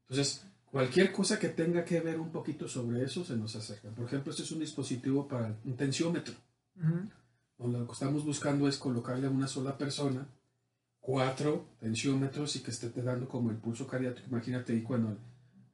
Entonces, 0.08 0.44
cualquier 0.70 1.12
cosa 1.12 1.38
que 1.38 1.48
tenga 1.48 1.84
que 1.84 2.00
ver 2.00 2.18
un 2.18 2.30
poquito 2.30 2.66
sobre 2.66 3.04
eso 3.04 3.24
se 3.24 3.36
nos 3.36 3.54
acerca. 3.56 3.90
Por 3.90 4.06
ejemplo, 4.06 4.30
este 4.30 4.42
es 4.42 4.50
un 4.52 4.60
dispositivo 4.60 5.28
para 5.28 5.54
un 5.64 5.76
tensiómetro. 5.76 6.34
Lo 7.58 7.86
que 7.86 7.92
estamos 7.92 8.24
buscando 8.24 8.66
es 8.68 8.78
colocarle 8.78 9.26
a 9.26 9.30
una 9.30 9.46
sola 9.46 9.76
persona 9.76 10.26
cuatro 10.98 11.66
tensiómetros 11.78 12.56
y 12.56 12.60
que 12.60 12.70
esté 12.70 12.88
dando 13.02 13.28
como 13.28 13.50
el 13.50 13.56
pulso 13.56 13.86
cardíaco. 13.86 14.20
Imagínate 14.28 14.72
ahí 14.72 14.82
cuando 14.82 15.18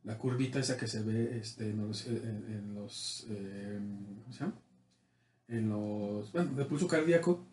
la 0.06 0.16
curvita 0.16 0.60
esa 0.60 0.78
que 0.78 0.86
se 0.86 1.02
ve 1.02 1.38
este, 1.38 1.68
en 1.68 1.86
los, 1.86 2.06
en, 2.06 2.74
los 2.74 3.26
eh. 3.28 3.78
En 5.48 5.68
los, 5.68 6.32
bueno, 6.32 6.54
del 6.54 6.66
pulso 6.66 6.88
cardíaco 6.88 7.44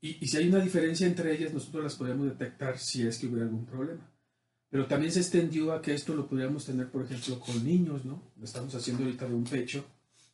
y, 0.00 0.26
si 0.26 0.36
hay 0.36 0.48
una 0.48 0.58
diferencia 0.58 1.06
entre 1.06 1.32
ellas, 1.32 1.54
nosotros 1.54 1.84
las 1.84 1.94
podríamos 1.94 2.26
detectar 2.26 2.76
si 2.76 3.06
es 3.06 3.18
que 3.18 3.28
hubiera 3.28 3.44
algún 3.44 3.64
problema. 3.64 4.10
Pero 4.68 4.86
también 4.86 5.12
se 5.12 5.20
extendió 5.20 5.72
a 5.72 5.80
que 5.80 5.94
esto 5.94 6.12
lo 6.12 6.26
podríamos 6.26 6.64
tener, 6.64 6.90
por 6.90 7.04
ejemplo, 7.04 7.38
con 7.38 7.64
niños, 7.64 8.04
¿no? 8.04 8.20
Estamos 8.42 8.74
haciendo 8.74 9.04
ahorita 9.04 9.28
de 9.28 9.34
un 9.34 9.44
pecho 9.44 9.84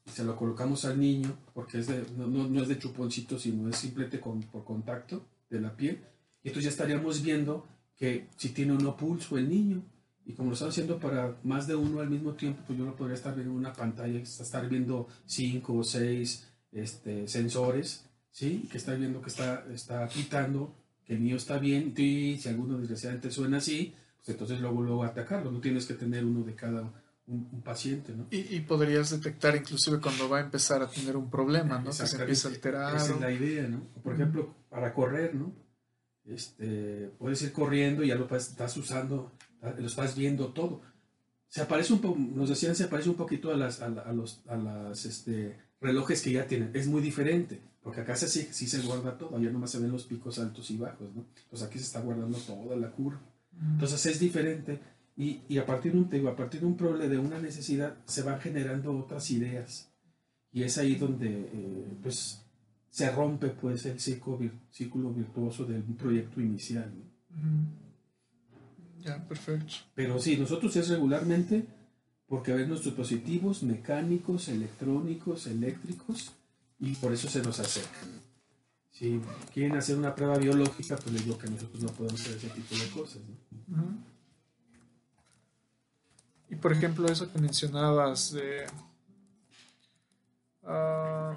y 0.06 0.10
se 0.10 0.24
lo 0.24 0.36
colocamos 0.36 0.86
al 0.86 0.98
niño, 0.98 1.36
porque 1.52 1.80
es 1.80 1.88
no, 2.16 2.26
no, 2.26 2.62
es 2.62 2.68
de 2.68 2.78
chuponcito, 2.78 3.38
sino 3.38 3.68
es 3.68 3.76
simplemente 3.76 4.20
con, 4.20 4.40
por 4.44 4.64
contacto 4.64 5.26
de 5.50 5.60
la 5.60 5.76
piel. 5.76 6.00
Y 6.42 6.48
entonces 6.48 6.64
ya 6.64 6.70
estaríamos 6.70 7.22
viendo 7.22 7.66
que 7.94 8.28
si 8.36 8.50
tiene 8.50 8.72
o 8.72 8.78
no 8.78 8.96
pulso 8.96 9.36
el 9.36 9.50
niño. 9.50 9.82
Y 10.28 10.34
como 10.34 10.50
lo 10.50 10.54
estamos 10.54 10.74
haciendo 10.74 11.00
para 11.00 11.36
más 11.42 11.66
de 11.66 11.74
uno 11.74 12.00
al 12.00 12.10
mismo 12.10 12.34
tiempo, 12.34 12.62
pues 12.66 12.78
yo 12.78 12.84
lo 12.84 12.94
podría 12.94 13.16
estar 13.16 13.34
viendo 13.34 13.52
en 13.52 13.58
una 13.58 13.72
pantalla, 13.72 14.20
estar 14.20 14.68
viendo 14.68 15.08
cinco 15.24 15.74
o 15.74 15.82
seis 15.82 16.46
este, 16.70 17.26
sensores 17.26 18.08
¿sí? 18.38 18.68
Que 18.70 18.78
está 18.78 18.94
viendo 18.94 19.20
que 19.20 19.30
está, 19.30 19.64
está 19.72 20.06
quitando, 20.08 20.74
que 21.04 21.14
el 21.14 21.20
mío 21.20 21.36
está 21.36 21.58
bien, 21.58 21.92
y 21.96 22.38
si 22.38 22.48
alguno 22.48 22.78
desgraciadamente 22.78 23.30
suena 23.32 23.56
así, 23.56 23.94
pues 24.16 24.28
entonces 24.28 24.60
luego, 24.60 24.82
luego 24.82 25.04
atacarlo. 25.04 25.50
No 25.50 25.60
tienes 25.60 25.86
que 25.86 25.94
tener 25.94 26.24
uno 26.24 26.44
de 26.44 26.54
cada 26.54 26.92
un, 27.26 27.62
paciente, 27.62 28.14
¿no? 28.14 28.26
Y, 28.30 28.60
podrías 28.60 29.10
detectar 29.10 29.56
inclusive 29.56 30.00
cuando 30.00 30.28
va 30.28 30.38
a 30.38 30.42
empezar 30.42 30.82
a 30.82 30.88
tener 30.88 31.16
un 31.16 31.28
problema, 31.28 31.78
¿no? 31.78 31.90
Que 31.90 32.06
se 32.06 32.16
empieza 32.16 32.48
a 32.48 32.52
alterar. 32.52 32.96
Esa 32.96 33.14
es 33.14 33.20
la 33.20 33.30
idea, 33.30 33.68
¿no? 33.68 33.82
Por 34.02 34.14
ejemplo, 34.14 34.54
para 34.70 34.94
correr, 34.94 35.34
¿no? 35.34 35.52
Este, 36.24 37.10
puedes 37.18 37.42
ir 37.42 37.52
corriendo 37.52 38.04
y 38.04 38.08
ya 38.08 38.14
lo 38.14 38.34
estás 38.34 38.76
usando, 38.76 39.32
lo 39.62 39.86
estás 39.86 40.16
viendo 40.16 40.48
todo. 40.48 40.82
Se 41.48 41.62
aparece 41.62 41.94
un 41.94 42.34
nos 42.36 42.48
decían, 42.48 42.74
se 42.74 42.84
aparece 42.84 43.08
un 43.08 43.16
poquito 43.16 43.52
a, 43.52 43.56
las, 43.56 43.80
a, 43.80 43.88
los 44.12 44.42
a 44.46 44.56
las, 44.56 45.04
este, 45.06 45.58
relojes 45.80 46.22
que 46.22 46.32
ya 46.32 46.46
tienen. 46.46 46.70
Es 46.74 46.86
muy 46.86 47.00
diferente, 47.00 47.60
porque 47.82 48.02
acá 48.02 48.16
sí, 48.16 48.48
sí 48.50 48.66
se 48.66 48.82
guarda 48.82 49.16
todo, 49.16 49.36
allá 49.36 49.50
nomás 49.50 49.70
se 49.70 49.78
ven 49.78 49.90
los 49.90 50.04
picos 50.04 50.38
altos 50.38 50.70
y 50.70 50.76
bajos, 50.76 51.14
¿no? 51.14 51.24
Entonces 51.44 51.66
aquí 51.66 51.78
se 51.78 51.84
está 51.84 52.00
guardando 52.00 52.36
toda 52.38 52.76
la 52.76 52.90
curva. 52.90 53.20
Entonces 53.72 54.04
es 54.06 54.20
diferente 54.20 54.78
y, 55.16 55.40
y, 55.48 55.58
a 55.58 55.66
partir 55.66 55.92
de 55.92 55.98
un 55.98 56.08
digo, 56.08 56.28
a 56.28 56.36
partir 56.36 56.60
de 56.60 56.66
un 56.66 56.76
problema, 56.76 57.10
de 57.10 57.18
una 57.18 57.40
necesidad, 57.40 57.96
se 58.04 58.22
van 58.22 58.40
generando 58.40 58.96
otras 58.96 59.30
ideas. 59.30 59.90
Y 60.52 60.62
es 60.62 60.78
ahí 60.78 60.94
donde 60.94 61.28
eh, 61.28 61.98
pues 62.02 62.40
se 62.90 63.10
rompe 63.10 63.48
pues 63.48 63.84
el 63.86 63.98
círculo, 63.98 64.38
círculo 64.70 65.12
virtuoso 65.12 65.64
del 65.64 65.82
proyecto 65.82 66.40
inicial. 66.40 66.92
Ya, 69.08 69.26
perfecto. 69.26 69.74
Pero 69.94 70.18
sí, 70.20 70.36
nosotros 70.36 70.76
es 70.76 70.88
regularmente 70.88 71.64
porque 72.26 72.52
ven 72.52 72.68
nuestros 72.68 72.94
dispositivos 72.94 73.62
mecánicos, 73.62 74.48
electrónicos, 74.48 75.46
eléctricos, 75.46 76.32
y 76.78 76.94
por 76.96 77.12
eso 77.12 77.28
se 77.28 77.42
nos 77.42 77.58
acercan. 77.58 78.20
Si 78.90 79.20
quieren 79.54 79.76
hacer 79.76 79.96
una 79.96 80.14
prueba 80.14 80.36
biológica, 80.36 80.96
pues 80.96 81.12
les 81.12 81.24
digo 81.24 81.38
que 81.38 81.48
nosotros 81.48 81.82
no 81.82 81.88
podemos 81.90 82.20
hacer 82.20 82.36
ese 82.36 82.48
tipo 82.50 82.74
de 82.74 82.90
cosas. 82.90 83.22
Y 86.50 86.56
por 86.56 86.72
ejemplo, 86.72 87.06
eso 87.08 87.32
que 87.32 87.38
mencionabas 87.38 88.32
de... 88.32 88.66
Ah, 90.64 91.34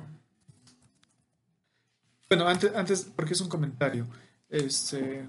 bueno, 2.27 2.47
antes, 2.47 2.75
antes, 2.75 3.11
porque 3.15 3.33
es 3.33 3.41
un 3.41 3.49
comentario. 3.49 4.07
Este, 4.49 5.25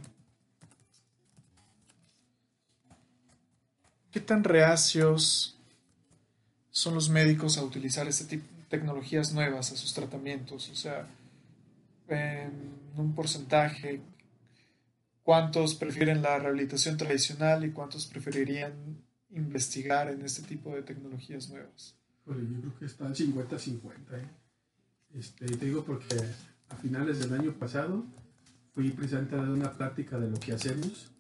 ¿Qué 4.13 4.21
tan 4.21 4.45
reacios 4.45 5.57
son 6.71 6.95
los 6.95 7.09
médicos 7.09 7.57
a 7.57 7.65
utilizar 7.65 8.07
este 8.07 8.27
tipo 8.27 8.45
de 8.59 8.65
tecnologías 8.69 9.33
nuevas 9.33 9.73
a 9.73 9.77
sus 9.77 9.95
tratamientos? 9.95 10.69
O 10.69 10.75
sea, 10.75 11.09
en 12.09 12.53
un 12.95 13.15
porcentaje, 13.15 14.03
¿cuántos 15.23 15.75
prefieren 15.75 16.21
la 16.21 16.39
rehabilitación 16.39 16.99
tradicional 16.99 17.65
y 17.65 17.71
cuántos 17.71 18.07
preferirían 18.07 18.75
investigar 19.31 20.11
en 20.11 20.21
este 20.21 20.43
tipo 20.43 20.75
de 20.75 20.83
tecnologías 20.83 21.49
nuevas? 21.49 21.97
yo 22.27 22.35
creo 22.35 22.79
que 22.79 22.85
está 22.85 23.07
50-50. 23.09 23.81
¿eh? 24.13 24.29
Este, 25.15 25.47
te 25.47 25.65
digo 25.65 25.85
porque 25.85 26.17
a 26.69 26.77
finales 26.77 27.19
del 27.19 27.33
año 27.33 27.53
pasado 27.53 28.05
fui 28.75 28.91
presidente 28.91 29.37
de 29.37 29.51
una 29.51 29.73
plática 29.73 30.19
de 30.19 30.31
lo 30.31 30.39
que 30.39 30.53
hacemos 30.53 31.12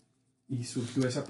y 0.48 0.64
surgió 0.64 1.06
esa, 1.06 1.24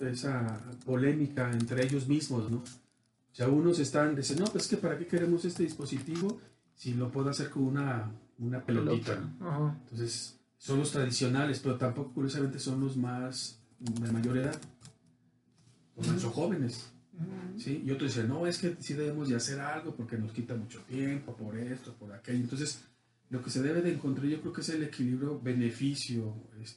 esa 0.00 0.60
polémica 0.84 1.50
entre 1.52 1.84
ellos 1.84 2.06
mismos, 2.06 2.50
¿no? 2.50 2.58
O 2.58 3.34
sea, 3.36 3.48
unos 3.48 3.78
están 3.78 4.16
diciendo, 4.16 4.44
no, 4.44 4.52
pues 4.52 4.64
es 4.64 4.70
que 4.70 4.76
para 4.78 4.96
qué 4.98 5.06
queremos 5.06 5.44
este 5.44 5.62
dispositivo 5.62 6.38
si 6.74 6.94
lo 6.94 7.10
puedo 7.10 7.30
hacer 7.30 7.50
con 7.50 7.64
una, 7.64 8.10
una 8.38 8.64
pelotita. 8.64 9.18
Entonces, 9.82 10.38
son 10.58 10.78
los 10.78 10.90
tradicionales, 10.90 11.60
pero 11.60 11.76
tampoco 11.76 12.12
curiosamente 12.12 12.58
son 12.58 12.80
los 12.80 12.96
más 12.96 13.58
de 13.78 14.12
mayor 14.12 14.38
edad, 14.38 14.60
los 15.96 16.08
más 16.08 16.24
jóvenes. 16.24 16.92
¿sí? 17.56 17.82
Y 17.84 17.90
otros 17.90 18.14
dicen, 18.14 18.28
no, 18.28 18.46
es 18.46 18.58
que 18.58 18.76
sí 18.80 18.94
debemos 18.94 19.28
de 19.28 19.36
hacer 19.36 19.60
algo 19.60 19.94
porque 19.94 20.18
nos 20.18 20.32
quita 20.32 20.54
mucho 20.54 20.80
tiempo, 20.80 21.34
por 21.34 21.56
esto, 21.58 21.94
por 21.94 22.12
aquello. 22.12 22.40
Entonces, 22.40 22.84
lo 23.30 23.42
que 23.42 23.50
se 23.50 23.62
debe 23.62 23.82
de 23.82 23.92
encontrar 23.92 24.26
yo 24.26 24.40
creo 24.40 24.52
que 24.52 24.60
es 24.60 24.68
el 24.68 24.84
equilibrio 24.84 25.40
beneficio, 25.40 26.34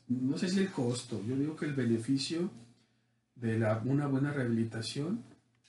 no 0.07 0.37
sé 0.37 0.49
si 0.49 0.59
el 0.59 0.71
costo, 0.71 1.23
yo 1.25 1.35
digo 1.35 1.55
que 1.55 1.65
el 1.65 1.73
beneficio 1.73 2.49
de 3.35 3.59
la, 3.59 3.81
una 3.85 4.07
buena 4.07 4.31
rehabilitación 4.31 5.23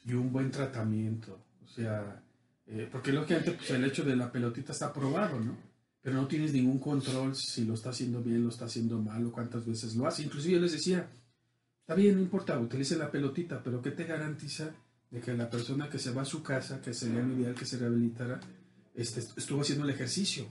y 0.05 0.14
un 0.14 0.33
buen 0.33 0.51
tratamiento, 0.51 1.38
o 1.62 1.69
sea, 1.69 2.23
eh, 2.66 2.88
porque 2.90 3.12
lógicamente 3.12 3.53
pues, 3.53 3.71
el 3.71 3.85
hecho 3.85 4.05
de 4.05 4.16
la 4.16 4.31
pelotita 4.31 4.73
está 4.73 4.87
aprobado, 4.87 5.40
¿no? 5.40 5.57
Pero 6.03 6.16
no 6.16 6.27
tienes 6.27 6.53
ningún 6.53 6.79
control 6.79 7.37
si 7.37 7.64
lo 7.64 7.75
está 7.75 7.90
haciendo 7.90 8.23
bien, 8.23 8.43
lo 8.43 8.49
está 8.49 8.64
haciendo 8.64 8.99
mal 9.03 9.27
o 9.27 9.33
cuántas 9.33 9.66
veces 9.66 9.95
lo 9.97 10.07
hace. 10.07 10.23
Inclusive 10.23 10.55
yo 10.55 10.61
les 10.61 10.73
decía, 10.73 11.11
está 11.81 11.95
bien, 11.95 12.14
no 12.14 12.23
importa, 12.23 12.59
utilice 12.59 12.97
la 12.97 13.11
pelotita, 13.11 13.62
pero 13.62 13.83
¿qué 13.83 13.90
te 13.90 14.05
garantiza 14.05 14.71
de 15.11 15.21
que 15.21 15.35
la 15.35 15.51
persona 15.51 15.90
que 15.90 15.99
se 15.99 16.12
va 16.12 16.23
a 16.23 16.25
su 16.25 16.43
casa, 16.43 16.81
que 16.81 16.95
sería 16.95 17.23
lo 17.23 17.37
ideal 17.37 17.55
que 17.55 17.66
se 17.66 17.77
rehabilitara, 17.77 18.40
este, 18.95 19.21
estuvo 19.37 19.61
haciendo 19.61 19.85
el 19.85 19.90
ejercicio? 19.90 20.47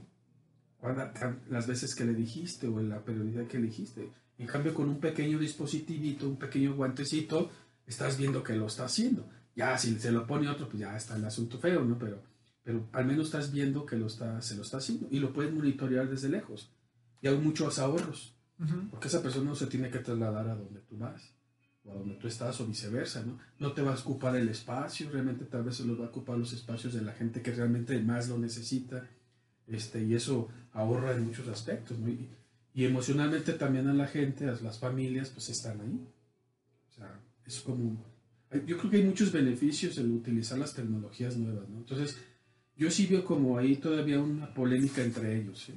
Las 1.50 1.68
veces 1.68 1.94
que 1.94 2.06
le 2.06 2.14
dijiste 2.14 2.68
o 2.68 2.80
en 2.80 2.90
la 2.90 3.04
periodicidad 3.04 3.48
que 3.48 3.60
le 3.60 3.68
dijiste. 3.68 4.10
En 4.38 4.48
cambio, 4.48 4.74
con 4.74 4.88
un 4.88 5.00
pequeño 5.00 5.38
dispositivito, 5.38 6.28
un 6.28 6.38
pequeño 6.38 6.74
guantecito, 6.74 7.50
estás 7.86 8.18
viendo 8.18 8.44
que 8.44 8.56
lo 8.56 8.68
está 8.68 8.86
haciendo. 8.86 9.30
Ya, 9.56 9.78
si 9.78 10.00
se 10.00 10.12
lo 10.12 10.26
pone 10.26 10.48
otro, 10.48 10.70
pues 10.70 10.80
ya 10.80 10.96
está 10.96 11.18
el 11.18 11.26
asunto 11.26 11.60
feo, 11.60 11.84
¿no? 11.84 11.98
Pero, 12.00 12.24
pero 12.64 12.88
al 12.94 13.06
menos 13.06 13.26
estás 13.26 13.52
viendo 13.52 13.86
que 13.86 13.98
lo 13.98 14.08
está, 14.08 14.42
se 14.42 14.56
lo 14.56 14.62
está 14.62 14.78
haciendo 14.78 15.08
y 15.12 15.20
lo 15.20 15.34
puedes 15.34 15.54
monitorear 15.54 16.10
desde 16.10 16.30
lejos. 16.30 16.72
Y 17.22 17.28
hay 17.28 17.38
muchos 17.38 17.80
ahorros, 17.80 18.34
porque 18.90 19.10
esa 19.10 19.22
persona 19.22 19.50
no 19.50 19.56
se 19.56 19.68
tiene 19.68 19.90
que 19.90 20.00
trasladar 20.00 20.48
a 20.48 20.56
donde 20.56 20.80
tú 20.82 20.98
vas 20.98 21.34
o 21.84 21.92
a 21.92 21.96
donde 21.96 22.16
tú 22.16 22.28
estás 22.28 22.60
o 22.62 22.66
viceversa, 22.66 23.24
¿no? 23.26 23.38
No 23.58 23.74
te 23.74 23.82
va 23.82 23.94
a 23.94 24.00
ocupar 24.00 24.38
el 24.38 24.48
espacio, 24.48 25.10
realmente 25.10 25.46
tal 25.46 25.64
vez 25.64 25.76
se 25.76 25.86
lo 25.86 25.98
va 25.98 26.06
a 26.06 26.10
ocupar 26.10 26.38
los 26.38 26.54
espacios 26.54 26.94
de 26.94 27.02
la 27.02 27.12
gente 27.12 27.42
que 27.42 27.52
realmente 27.52 28.02
más 28.02 28.30
lo 28.30 28.38
necesita 28.38 29.06
este, 29.72 30.04
y 30.04 30.16
eso 30.16 30.48
ahorra 30.74 31.16
en 31.16 31.26
muchos 31.26 31.48
aspectos, 31.48 31.98
y, 32.74 32.86
emocionalmente 32.86 33.54
también 33.54 33.88
a 33.88 33.94
la 33.94 34.08
gente, 34.08 34.48
a 34.48 34.58
las 34.62 34.80
familias, 34.80 35.30
pues 35.30 35.50
están 35.50 35.82
ahí. 35.82 36.08
O 36.88 36.92
sea, 36.96 37.20
es 37.46 37.60
como... 37.60 38.06
Yo 38.66 38.78
creo 38.78 38.90
que 38.90 38.98
hay 38.98 39.04
muchos 39.04 39.32
beneficios 39.32 39.98
en 39.98 40.14
utilizar 40.14 40.58
las 40.58 40.74
tecnologías 40.74 41.36
nuevas, 41.36 41.68
¿no? 41.68 41.80
Entonces, 41.80 42.18
yo 42.78 42.90
sí 42.90 43.06
veo 43.08 43.26
como 43.26 43.58
ahí 43.58 43.76
todavía 43.76 44.22
una 44.22 44.54
polémica 44.54 45.04
entre 45.04 45.38
ellos, 45.38 45.68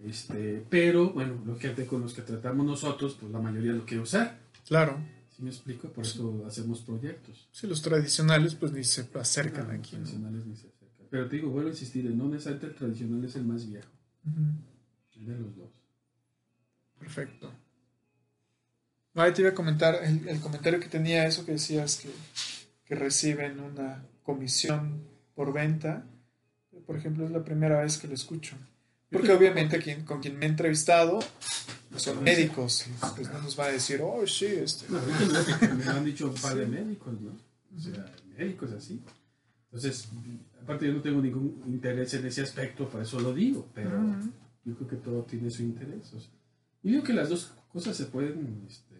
Este, 0.00 0.66
pero, 0.68 1.12
bueno, 1.12 1.40
lo 1.46 1.56
que 1.56 1.72
con 1.86 2.00
los 2.00 2.12
que 2.12 2.22
tratamos 2.22 2.66
nosotros, 2.66 3.16
pues 3.20 3.30
la 3.30 3.38
mayoría 3.38 3.72
lo 3.72 3.86
quiere 3.86 4.02
usar. 4.02 4.40
Claro. 4.66 4.98
¿Sí 5.30 5.42
me 5.42 5.50
explico? 5.50 5.88
Por 5.88 6.04
eso 6.04 6.44
hacemos 6.44 6.80
proyectos. 6.80 7.48
Sí, 7.52 7.68
los 7.68 7.80
tradicionales 7.80 8.56
pues 8.56 8.72
ni 8.72 8.82
se 8.82 9.08
acercan 9.14 9.70
aquí. 9.70 9.96
Los 9.96 10.10
tradicionales 10.10 10.46
ni 10.46 10.56
se 10.56 10.71
pero 11.12 11.28
te 11.28 11.36
digo, 11.36 11.50
vuelvo 11.50 11.68
a 11.68 11.72
insistir, 11.72 12.06
no 12.06 12.26
necesariamente 12.26 12.68
el 12.68 12.74
tradicional 12.74 13.22
es 13.22 13.36
el 13.36 13.44
más 13.44 13.70
viejo. 13.70 13.90
de 14.24 15.38
los 15.38 15.54
dos. 15.54 15.68
Perfecto. 16.98 17.52
Ahí 19.16 19.30
te 19.34 19.42
iba 19.42 19.50
a 19.50 19.54
comentar 19.54 19.94
el, 20.02 20.40
comentario 20.40 20.80
que 20.80 20.88
tenía, 20.88 21.26
eso 21.26 21.44
que 21.44 21.52
decías 21.52 21.96
que, 21.96 22.08
que, 22.86 22.94
reciben 22.94 23.60
una 23.60 24.02
comisión 24.22 25.06
por 25.34 25.52
venta. 25.52 26.06
Por 26.86 26.96
ejemplo, 26.96 27.26
es 27.26 27.30
la 27.30 27.44
primera 27.44 27.82
vez 27.82 27.98
que 27.98 28.08
lo 28.08 28.14
escucho. 28.14 28.56
Porque 29.10 29.32
obviamente 29.32 29.80
quien, 29.80 30.06
con 30.06 30.22
quien 30.22 30.38
me 30.38 30.46
he 30.46 30.48
entrevistado 30.48 31.18
son 31.94 32.24
médicos. 32.24 32.86
Pues 33.16 33.30
no 33.30 33.42
nos 33.42 33.60
va 33.60 33.66
a 33.66 33.72
decir, 33.72 34.00
oh, 34.02 34.26
sí, 34.26 34.46
este. 34.46 34.86
me 34.88 35.84
han 35.84 36.06
dicho 36.06 36.26
un 36.30 36.34
par 36.36 36.54
de 36.54 36.64
médicos, 36.64 37.20
¿no? 37.20 37.36
O 37.76 37.78
sea, 37.78 38.10
médicos 38.34 38.72
así. 38.72 38.98
Entonces, 39.66 40.08
aparte 40.62 40.86
yo 40.86 40.94
no 40.94 41.02
tengo 41.02 41.20
ningún 41.20 41.62
interés 41.66 42.14
en 42.14 42.26
ese 42.26 42.42
aspecto, 42.42 42.88
por 42.88 43.02
eso 43.02 43.20
lo 43.20 43.34
digo, 43.34 43.68
pero 43.74 43.90
yo 44.64 44.74
creo 44.76 44.88
que 44.88 44.96
todo 44.96 45.22
tiene 45.24 45.50
su 45.50 45.62
interés. 45.62 46.12
y 46.82 46.90
digo 46.90 47.02
que 47.02 47.12
las 47.12 47.28
dos 47.28 47.52
cosas 47.72 47.96
se 47.96 48.06
pueden, 48.06 48.64
este, 48.68 48.96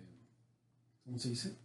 ¿cómo 1.05 1.18
se 1.18 1.31
dice? 1.31 1.57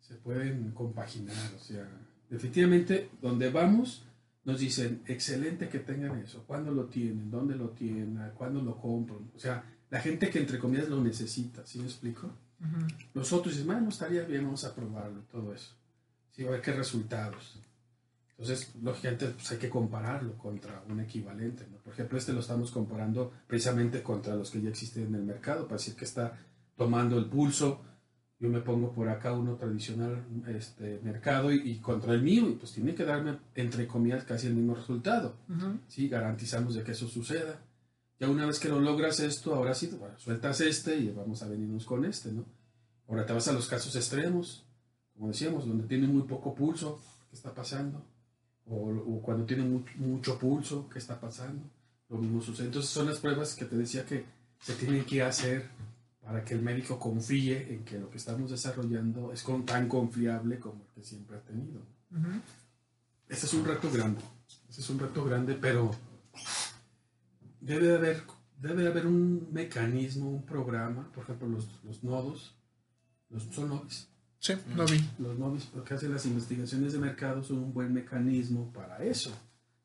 Se 0.00 0.14
pueden 0.14 0.70
compaginar, 0.72 1.52
o 1.54 1.58
sea, 1.58 1.88
definitivamente 2.28 3.10
donde 3.20 3.50
vamos 3.50 4.04
nos 4.44 4.60
dicen, 4.60 5.02
excelente 5.06 5.68
que 5.68 5.80
tengan 5.80 6.20
eso, 6.20 6.44
¿cuándo 6.46 6.70
lo 6.70 6.84
tienen? 6.84 7.32
¿Dónde 7.32 7.56
lo 7.56 7.70
tienen? 7.70 8.30
¿Cuándo 8.36 8.62
lo 8.62 8.80
compran? 8.80 9.28
O 9.34 9.38
sea, 9.40 9.64
la 9.90 10.00
gente 10.00 10.30
que 10.30 10.38
entre 10.38 10.60
comillas 10.60 10.88
lo 10.88 11.02
necesita, 11.02 11.66
¿sí 11.66 11.80
me 11.80 11.86
explico? 11.86 12.30
Nosotros 13.12 13.54
dicen, 13.54 13.66
bueno, 13.66 13.88
estaría 13.88 14.22
bien, 14.22 14.44
vamos 14.44 14.64
a 14.64 14.74
probarlo, 14.74 15.22
todo 15.32 15.52
eso. 15.52 15.74
Sí, 16.30 16.46
a 16.46 16.50
ver 16.50 16.60
qué 16.60 16.72
resultados. 16.72 17.58
Entonces, 18.38 18.74
lógicamente, 18.82 19.28
pues 19.28 19.50
hay 19.52 19.58
que 19.58 19.70
compararlo 19.70 20.36
contra 20.36 20.82
un 20.88 21.00
equivalente. 21.00 21.66
¿no? 21.70 21.78
Por 21.78 21.94
ejemplo, 21.94 22.18
este 22.18 22.32
lo 22.32 22.40
estamos 22.40 22.70
comparando 22.70 23.32
precisamente 23.46 24.02
contra 24.02 24.34
los 24.34 24.50
que 24.50 24.60
ya 24.60 24.68
existen 24.68 25.06
en 25.06 25.14
el 25.14 25.22
mercado, 25.22 25.64
para 25.64 25.78
decir 25.78 25.94
que 25.94 26.04
está 26.04 26.38
tomando 26.76 27.18
el 27.18 27.26
pulso. 27.26 27.82
Yo 28.38 28.50
me 28.50 28.60
pongo 28.60 28.92
por 28.92 29.08
acá 29.08 29.32
uno 29.32 29.54
tradicional 29.56 30.22
este, 30.48 31.00
mercado 31.02 31.50
y, 31.50 31.78
contra 31.78 32.12
el 32.12 32.22
mío, 32.22 32.50
y 32.50 32.56
pues 32.56 32.72
tiene 32.72 32.94
que 32.94 33.04
darme, 33.04 33.38
entre 33.54 33.86
comillas, 33.86 34.24
casi 34.24 34.48
el 34.48 34.54
mismo 34.54 34.74
resultado. 34.74 35.36
¿sí? 35.88 36.08
Garantizamos 36.08 36.74
de 36.74 36.82
que 36.82 36.92
eso 36.92 37.08
suceda. 37.08 37.62
Ya 38.20 38.28
una 38.28 38.44
vez 38.44 38.58
que 38.58 38.68
lo 38.68 38.80
logras 38.80 39.20
esto, 39.20 39.54
ahora 39.54 39.74
sí, 39.74 39.90
bueno, 39.98 40.18
sueltas 40.18 40.60
este 40.60 40.96
y 40.96 41.10
vamos 41.10 41.42
a 41.42 41.48
venirnos 41.48 41.86
con 41.86 42.04
este, 42.04 42.32
¿no? 42.32 42.44
Ahora 43.08 43.26
te 43.26 43.34
vas 43.34 43.46
a 43.48 43.52
los 43.52 43.68
casos 43.68 43.94
extremos 43.94 44.66
como 45.16 45.28
decíamos, 45.28 45.66
donde 45.66 45.86
tiene 45.86 46.06
muy 46.06 46.22
poco 46.22 46.54
pulso, 46.54 47.00
¿qué 47.30 47.36
está 47.36 47.54
pasando? 47.54 48.04
O, 48.68 49.20
cuando 49.22 49.44
tiene 49.44 49.64
mucho, 49.96 50.38
pulso, 50.38 50.88
¿qué 50.88 50.98
está 50.98 51.20
pasando? 51.20 51.62
Lo 52.08 52.18
mismo 52.18 52.40
sucede. 52.40 52.66
Entonces 52.66 52.90
son 52.90 53.06
las 53.06 53.18
pruebas 53.18 53.54
que 53.54 53.64
te 53.64 53.76
decía 53.76 54.04
que 54.04 54.24
se 54.60 54.74
tienen 54.74 55.04
que 55.04 55.22
hacer 55.22 55.68
para 56.20 56.44
que 56.44 56.54
el 56.54 56.62
médico 56.62 56.98
confíe 56.98 57.72
en 57.72 57.84
que 57.84 57.98
lo 57.98 58.10
que 58.10 58.16
estamos 58.16 58.50
desarrollando 58.50 59.32
es 59.32 59.44
tan 59.64 59.88
confiable 59.88 60.58
como 60.58 60.82
el 60.82 60.88
que 60.94 61.04
siempre 61.04 61.36
ha 61.36 61.40
tenido. 61.40 61.80
Ese 63.28 63.46
es 63.46 63.54
un 63.54 63.64
reto 63.64 63.90
grande, 63.90 64.20
ese 64.68 64.80
es 64.80 64.90
un 64.90 64.98
reto 64.98 65.24
grande, 65.24 65.54
pero 65.54 65.92
debe 67.60 67.94
haber, 67.94 68.22
debe 68.60 68.86
haber 68.86 69.06
un 69.06 69.48
mecanismo, 69.52 70.30
un 70.30 70.44
programa, 70.44 71.10
por 71.12 71.24
ejemplo, 71.24 71.48
los, 71.48 71.68
los 71.84 72.02
nodos, 72.02 72.56
los, 73.28 73.44
son 73.44 73.68
nodos, 73.68 74.08
Sí, 74.46 74.52
lo 74.76 74.86
vi. 74.86 75.04
Los 75.18 75.36
novis, 75.36 75.64
porque 75.64 75.94
hacen 75.94 76.12
las 76.12 76.24
investigaciones 76.24 76.92
de 76.92 77.00
mercado, 77.00 77.42
son 77.42 77.58
un 77.58 77.74
buen 77.74 77.92
mecanismo 77.92 78.72
para 78.72 79.02
eso, 79.02 79.32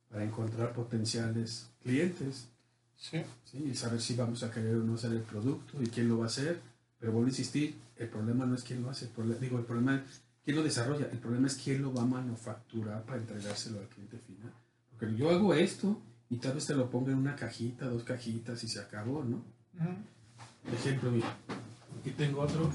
para 0.08 0.24
encontrar 0.24 0.72
potenciales 0.72 1.68
clientes. 1.82 2.48
Sí. 2.96 3.24
Y 3.54 3.74
saber 3.74 4.00
si 4.00 4.14
vamos 4.14 4.44
a 4.44 4.52
querer 4.52 4.76
o 4.76 4.84
no 4.84 4.94
hacer 4.94 5.14
el 5.14 5.22
producto 5.22 5.82
y 5.82 5.88
quién 5.88 6.08
lo 6.08 6.20
va 6.20 6.26
a 6.26 6.28
hacer. 6.28 6.62
Pero 7.00 7.12
vuelvo 7.12 7.26
a 7.26 7.30
insistir, 7.32 7.76
el 7.96 8.08
problema 8.08 8.46
no 8.46 8.54
es 8.54 8.62
quién 8.62 8.84
lo 8.84 8.92
hace, 8.92 9.06
el 9.06 9.40
digo, 9.40 9.58
el 9.58 9.66
problema 9.66 9.96
es 9.96 10.22
quién 10.46 10.56
lo 10.56 10.62
desarrolla, 10.62 11.08
el 11.12 11.18
problema 11.18 11.48
es 11.48 11.56
quién 11.56 11.82
lo 11.82 11.92
va 11.92 12.04
a 12.04 12.06
manufacturar 12.06 13.04
para 13.04 13.18
entregárselo 13.18 13.80
al 13.80 13.88
cliente 13.88 14.20
final. 14.20 14.54
Porque 14.92 15.16
yo 15.16 15.32
hago 15.32 15.56
esto 15.56 16.00
y 16.30 16.38
tal 16.38 16.54
vez 16.54 16.68
te 16.68 16.76
lo 16.76 16.92
ponga 16.92 17.12
en 17.12 17.18
una 17.18 17.36
cajita, 17.36 17.88
dos 17.88 18.04
cajitas 18.04 18.64
y 18.64 18.68
se 18.68 18.80
acabó, 18.80 19.24
¿no? 19.24 19.44
Por 20.64 20.74
ejemplo, 20.76 21.10
mira, 21.10 21.36
aquí 22.00 22.12
tengo 22.12 22.42
otro. 22.42 22.72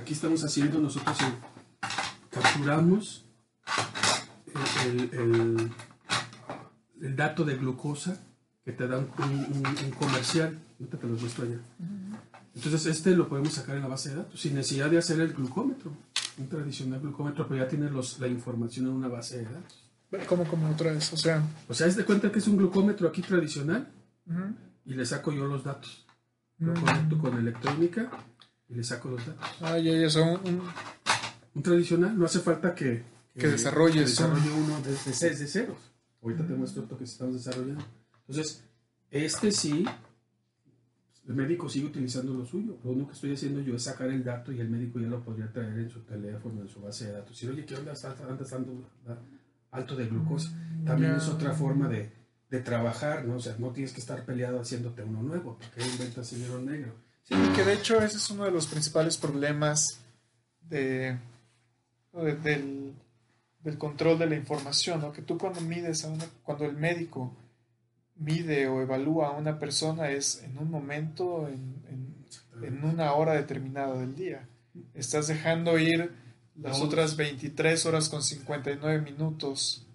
Aquí 0.00 0.12
estamos 0.14 0.44
haciendo 0.44 0.78
nosotros, 0.78 1.16
capturamos 2.30 3.24
el, 4.86 5.70
dato 7.16 7.44
de 7.44 7.56
glucosa 7.56 8.20
que 8.64 8.72
te 8.72 8.86
da 8.86 8.98
un, 8.98 9.92
comercial. 9.98 10.58
Ahorita 10.78 10.98
te 10.98 11.06
lo 11.06 11.14
muestro 11.14 11.44
allá. 11.44 11.58
Entonces 12.54 12.86
este 12.86 13.10
lo 13.16 13.28
podemos 13.28 13.52
sacar 13.52 13.76
en 13.76 13.82
la 13.82 13.88
base 13.88 14.10
de 14.10 14.16
datos 14.16 14.40
sin 14.40 14.54
necesidad 14.54 14.88
de 14.88 14.98
hacer 14.98 15.20
el 15.20 15.32
glucómetro. 15.32 15.92
Un 16.38 16.48
tradicional 16.48 17.00
glucómetro, 17.00 17.48
pero 17.48 17.64
ya 17.64 17.68
tiene 17.68 17.90
los, 17.90 18.20
la 18.20 18.28
información 18.28 18.86
en 18.86 18.92
una 18.92 19.08
base 19.08 19.38
de 19.38 19.44
datos. 19.44 19.84
¿Cómo, 20.28 20.44
cómo 20.44 20.70
otra 20.70 20.92
vez? 20.92 21.12
O 21.12 21.16
sea... 21.16 21.42
O 21.68 21.74
sea, 21.74 21.86
es 21.86 21.96
de 21.96 22.04
cuenta 22.04 22.30
que 22.30 22.38
es 22.38 22.46
un 22.46 22.56
glucómetro 22.56 23.08
aquí 23.08 23.22
tradicional 23.22 23.90
y 24.84 24.94
le 24.94 25.04
saco 25.04 25.32
yo 25.32 25.46
los 25.46 25.64
datos. 25.64 26.06
Lo 26.58 26.74
conecto 26.74 27.18
con 27.18 27.36
electrónica 27.36 28.10
y 28.68 28.74
le 28.74 28.84
saco 28.84 29.08
los 29.08 29.26
datos. 29.26 29.48
Ah, 29.60 29.78
ya, 29.78 29.96
ya, 29.96 30.10
son 30.10 30.40
un, 30.44 30.62
un 31.54 31.62
tradicional. 31.62 32.18
No 32.18 32.26
hace 32.26 32.40
falta 32.40 32.74
que, 32.74 33.02
que, 33.34 33.48
desarrolle, 33.48 34.00
uno 34.00 34.80
desde, 34.84 35.30
de 35.30 35.46
ceros. 35.46 35.78
Ahorita 36.22 36.46
te 36.46 36.54
muestro 36.54 36.82
otro 36.82 36.98
que 36.98 37.04
estamos 37.04 37.34
desarrollando. 37.34 37.84
Entonces, 38.26 38.64
este 39.10 39.52
sí, 39.52 39.84
el 41.26 41.34
médico 41.34 41.68
sigue 41.68 41.86
utilizando 41.86 42.34
lo 42.34 42.44
suyo. 42.44 42.78
Lo 42.84 42.90
único 42.90 43.08
que 43.08 43.14
estoy 43.14 43.32
haciendo 43.32 43.60
yo 43.60 43.74
es 43.76 43.82
sacar 43.82 44.08
el 44.08 44.22
dato 44.22 44.52
y 44.52 44.60
el 44.60 44.68
médico 44.68 44.98
ya 44.98 45.08
lo 45.08 45.22
podría 45.22 45.50
traer 45.50 45.78
en 45.78 45.90
su 45.90 46.00
teléfono, 46.00 46.62
en 46.62 46.68
su 46.68 46.80
base 46.80 47.06
de 47.06 47.12
datos. 47.12 47.36
Si 47.36 47.46
oye, 47.46 47.64
¿qué 47.64 47.76
onda? 47.76 47.92
Está, 47.92 48.14
dando 48.14 48.90
alto 49.70 49.96
de 49.96 50.06
glucosa. 50.06 50.50
También 50.84 51.12
es 51.12 51.28
otra 51.28 51.52
forma 51.52 51.88
de, 51.88 52.12
de, 52.50 52.60
trabajar, 52.60 53.24
¿no? 53.24 53.36
O 53.36 53.40
sea, 53.40 53.56
no 53.58 53.70
tienes 53.70 53.92
que 53.92 54.00
estar 54.00 54.24
peleado 54.24 54.60
haciéndote 54.60 55.02
uno 55.02 55.22
nuevo. 55.22 55.58
¿Para 55.58 55.70
qué 55.72 55.86
inventas 55.86 56.30
dinero 56.30 56.60
negro? 56.60 57.07
Sí, 57.28 57.34
que 57.54 57.62
de 57.62 57.74
hecho 57.74 58.00
ese 58.00 58.16
es 58.16 58.30
uno 58.30 58.44
de 58.44 58.50
los 58.50 58.66
principales 58.66 59.18
problemas 59.18 60.00
de, 60.62 61.18
del, 62.42 62.94
control 63.76 64.18
de 64.18 64.26
la 64.26 64.34
información, 64.34 65.02
¿no? 65.02 65.12
que 65.12 65.20
tú 65.20 65.36
cuando 65.36 65.60
mides 65.60 66.06
a 66.06 66.08
una, 66.08 66.24
cuando 66.42 66.64
el 66.64 66.74
médico 66.74 67.36
mide 68.16 68.66
o 68.66 68.80
evalúa 68.80 69.28
a 69.28 69.32
una 69.32 69.58
persona 69.58 70.10
es 70.10 70.42
en 70.42 70.56
un 70.56 70.70
momento, 70.70 71.46
en, 71.48 71.84
en, 72.62 72.82
una 72.82 73.12
hora 73.12 73.34
determinada 73.34 73.98
del 73.98 74.14
día. 74.14 74.48
Estás 74.94 75.28
dejando 75.28 75.78
ir 75.78 76.10
las 76.56 76.80
otras 76.80 77.14
23 77.14 77.84
horas 77.84 78.08
con 78.08 78.22
59 78.22 79.02
minutos. 79.02 79.86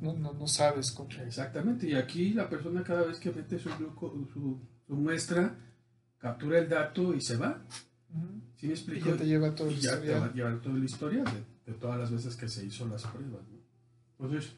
no, 0.00 0.14
no, 0.14 0.32
no, 0.32 0.48
sabes 0.48 0.90
cómo. 0.90 1.10
Exactamente, 1.24 1.88
y 1.88 1.94
aquí 1.94 2.30
la 2.30 2.48
persona 2.48 2.82
cada 2.82 3.04
vez 3.04 3.20
que 3.20 3.30
mete 3.30 3.56
su, 3.60 3.70
su, 3.70 4.58
su 4.84 4.94
muestra, 4.94 5.54
captura 6.26 6.58
el 6.58 6.68
dato 6.68 7.14
y 7.14 7.20
se 7.20 7.36
va. 7.36 7.62
¿Sí 8.56 8.66
me 8.66 8.72
explico? 8.72 9.08
Y 9.08 9.12
ya 9.12 9.16
te 9.16 9.26
lleva 9.26 9.54
todo 9.54 9.70
y 9.70 9.76
ya 9.76 10.00
te 10.00 10.12
va 10.12 10.26
a 10.26 10.32
llevar 10.32 10.60
toda 10.60 10.76
la 10.76 10.84
historia 10.84 11.22
de, 11.66 11.72
todas 11.74 11.98
las 12.00 12.10
veces 12.10 12.34
que 12.34 12.48
se 12.48 12.66
hizo 12.66 12.88
las 12.88 13.06
pruebas. 13.06 13.42
Entonces, 14.18 14.52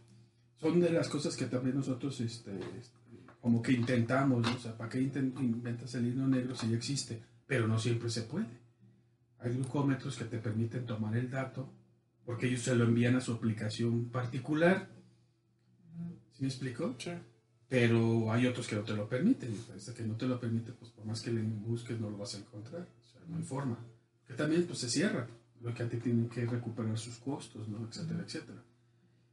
son 0.57 0.81
de 0.81 0.91
las 0.91 1.09
cosas 1.09 1.37
que 1.37 1.45
también 1.47 1.77
nosotros 1.77 2.21
este, 2.21 2.59
este 2.79 2.97
como 3.41 3.61
que 3.61 3.73
intentamos, 3.73 4.47
o 4.47 4.59
sea, 4.59 4.77
¿para 4.77 4.89
qué 4.89 5.01
inventas 5.01 5.95
el 5.95 6.07
hilo 6.07 6.27
negro 6.27 6.55
si 6.55 6.71
ya 6.71 6.77
existe? 6.77 7.23
Pero 7.47 7.69
no 7.69 7.79
siempre 7.79 8.09
se 8.09 8.23
puede. 8.23 8.47
Hay 9.39 9.53
glucómetros 9.53 10.17
que 10.17 10.25
te 10.25 10.39
permiten 10.39 10.87
tomar 10.87 11.17
el 11.17 11.31
dato 11.31 11.71
porque 12.25 12.47
ellos 12.47 12.63
se 12.63 12.75
lo 12.75 12.85
envían 12.85 13.17
a 13.17 13.21
su 13.21 13.33
aplicación 13.33 14.09
particular. 14.11 14.89
¿Sí 16.33 16.43
me 16.43 16.49
explico? 16.49 16.95
Sí. 16.99 17.13
Pero 17.69 18.33
hay 18.33 18.47
otros 18.47 18.67
que 18.67 18.77
no 18.77 18.83
te 18.83 18.95
lo 18.95 19.09
permiten. 19.09 19.53
Y 19.53 19.59
parece 19.59 19.93
que 19.93 20.03
no 20.03 20.17
te 20.17 20.27
lo 20.27 20.41
permite, 20.41 20.73
pues 20.73 20.91
por 20.91 21.05
más 21.05 21.21
que 21.21 21.31
le 21.31 21.43
busques, 21.43 22.01
no 22.01 22.11
lo 22.11 22.17
vas 22.17 22.35
a 22.35 22.39
encontrar. 22.39 22.89
O 23.03 23.07
sea, 23.07 23.21
no 23.29 23.37
hay 23.37 23.43
forma. 23.43 23.79
Que 24.27 24.35
también 24.35 24.65
pues, 24.67 24.79
se 24.79 24.89
cierra. 24.89 25.29
Lo 25.61 25.75
que 25.75 25.83
antes 25.83 26.03
tienen 26.03 26.29
que 26.29 26.47
recuperar 26.47 26.97
sus 26.99 27.19
costos, 27.19 27.69
¿no? 27.69 27.87
Etcétera, 27.87 28.23
etcétera. 28.25 28.63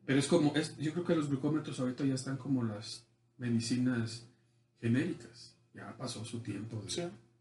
Pero 0.06 0.20
es 0.20 0.28
como, 0.28 0.56
es, 0.56 0.78
yo 0.78 0.92
creo 0.94 1.06
que 1.06 1.16
los 1.16 1.30
glucómetros 1.30 1.80
ahorita 1.80 2.04
ya 2.04 2.16
están 2.16 2.38
como 2.38 2.64
las 2.64 3.08
medicinas 3.38 4.28
genéricas. 4.82 5.56
Ya 5.74 5.96
pasó 5.98 6.26
su 6.26 6.40
tiempo. 6.40 6.84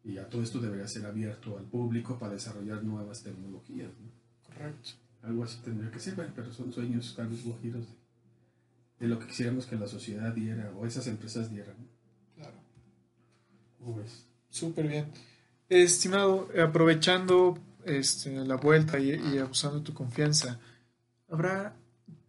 Y 0.05 0.15
ya 0.15 0.29
todo 0.29 0.43
esto 0.43 0.61
debería 0.61 0.87
ser 0.87 1.07
abierto 1.07 1.59
al 1.59 1.65
público 1.65 2.19
para 2.19 2.35
desarrollar 2.35 2.85
nuevas 2.85 3.23
tecnologías. 3.23 3.91
¿no? 3.99 4.11
Correcto. 4.43 4.91
Algo 5.23 5.45
así 5.45 5.59
tendría 5.65 5.91
que 5.91 5.99
ser, 5.99 6.15
pero 6.35 6.53
son 6.53 6.73
sueños, 6.73 7.15
tal 7.17 7.29
vez 7.29 7.43
guajiros 7.43 7.87
de 7.87 7.95
de 9.05 9.11
lo 9.11 9.19
que 9.19 9.27
quisiéramos 9.27 9.67
que 9.67 9.77
la 9.77 9.87
sociedad 9.87 10.33
diera 10.33 10.73
o 10.77 10.87
esas 10.87 11.07
empresas 11.07 11.51
dieran. 11.51 11.77
Claro. 12.37 12.57
¿Cómo 13.79 13.97
ves? 13.97 14.27
Súper 14.49 14.89
bien. 14.89 15.13
Estimado, 15.69 16.49
aprovechando 16.63 17.59
este, 17.85 18.31
la 18.45 18.57
vuelta 18.57 18.99
y, 18.99 19.11
y 19.11 19.39
abusando 19.39 19.79
de 19.79 19.85
tu 19.85 19.93
confianza, 19.93 20.59
¿habrá, 21.29 21.77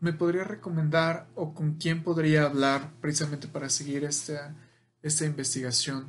me 0.01 0.11
podría 0.11 0.43
recomendar 0.43 1.27
o 1.35 1.53
con 1.53 1.75
quién 1.75 2.03
podría 2.03 2.43
hablar 2.43 2.91
precisamente 2.99 3.47
para 3.47 3.69
seguir 3.69 4.03
esta, 4.03 4.55
esta 5.01 5.25
investigación? 5.25 6.07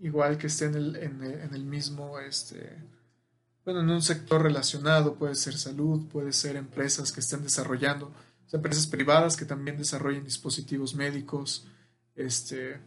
Igual 0.00 0.36
que 0.36 0.48
esté 0.48 0.66
en 0.66 0.74
el, 0.74 0.96
en 0.96 1.22
el, 1.22 1.40
en 1.40 1.54
el 1.54 1.64
mismo, 1.64 2.18
este, 2.18 2.76
bueno, 3.64 3.80
en 3.80 3.88
un 3.88 4.02
sector 4.02 4.42
relacionado, 4.42 5.14
puede 5.14 5.34
ser 5.34 5.56
salud, 5.56 6.08
puede 6.08 6.32
ser 6.32 6.56
empresas 6.56 7.10
que 7.10 7.20
estén 7.20 7.42
desarrollando 7.42 8.12
empresas 8.52 8.86
privadas 8.86 9.36
que 9.36 9.44
también 9.44 9.76
desarrollen 9.76 10.24
dispositivos 10.24 10.94
médicos. 10.94 11.66
Este, 12.14 12.80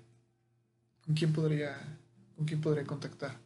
¿con 1.06 1.16
quién 1.16 1.34
podría, 1.34 2.00
con 2.36 2.46
quién 2.46 2.62
podría 2.62 2.86
contactar? 2.86 3.38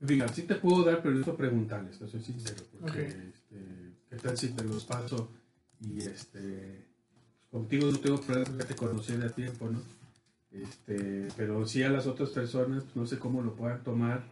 Diga, 0.00 0.28
sí 0.28 0.42
te 0.42 0.54
puedo 0.54 0.82
dar, 0.82 1.02
pero 1.02 1.10
necesito 1.10 1.36
preguntarles, 1.36 1.96
soy 1.96 2.22
sincero, 2.22 2.64
porque 2.80 3.06
este, 3.06 3.96
¿qué 4.08 4.16
tal 4.16 4.38
si 4.38 4.48
te 4.48 4.64
los 4.64 4.86
paso? 4.86 5.30
Y 5.78 5.98
este, 5.98 6.86
contigo 7.50 7.90
no 7.90 7.98
tengo 7.98 8.18
problemas, 8.18 8.56
ya 8.56 8.64
te 8.64 8.74
conocí 8.74 9.12
de 9.12 9.28
tiempo, 9.28 9.68
¿no? 9.68 9.82
Este, 10.52 11.28
pero 11.36 11.66
sí 11.66 11.82
a 11.82 11.90
las 11.90 12.06
otras 12.06 12.30
personas, 12.30 12.84
pues, 12.84 12.96
no 12.96 13.06
sé 13.06 13.18
cómo 13.18 13.42
lo 13.42 13.54
puedan 13.54 13.84
tomar 13.84 14.24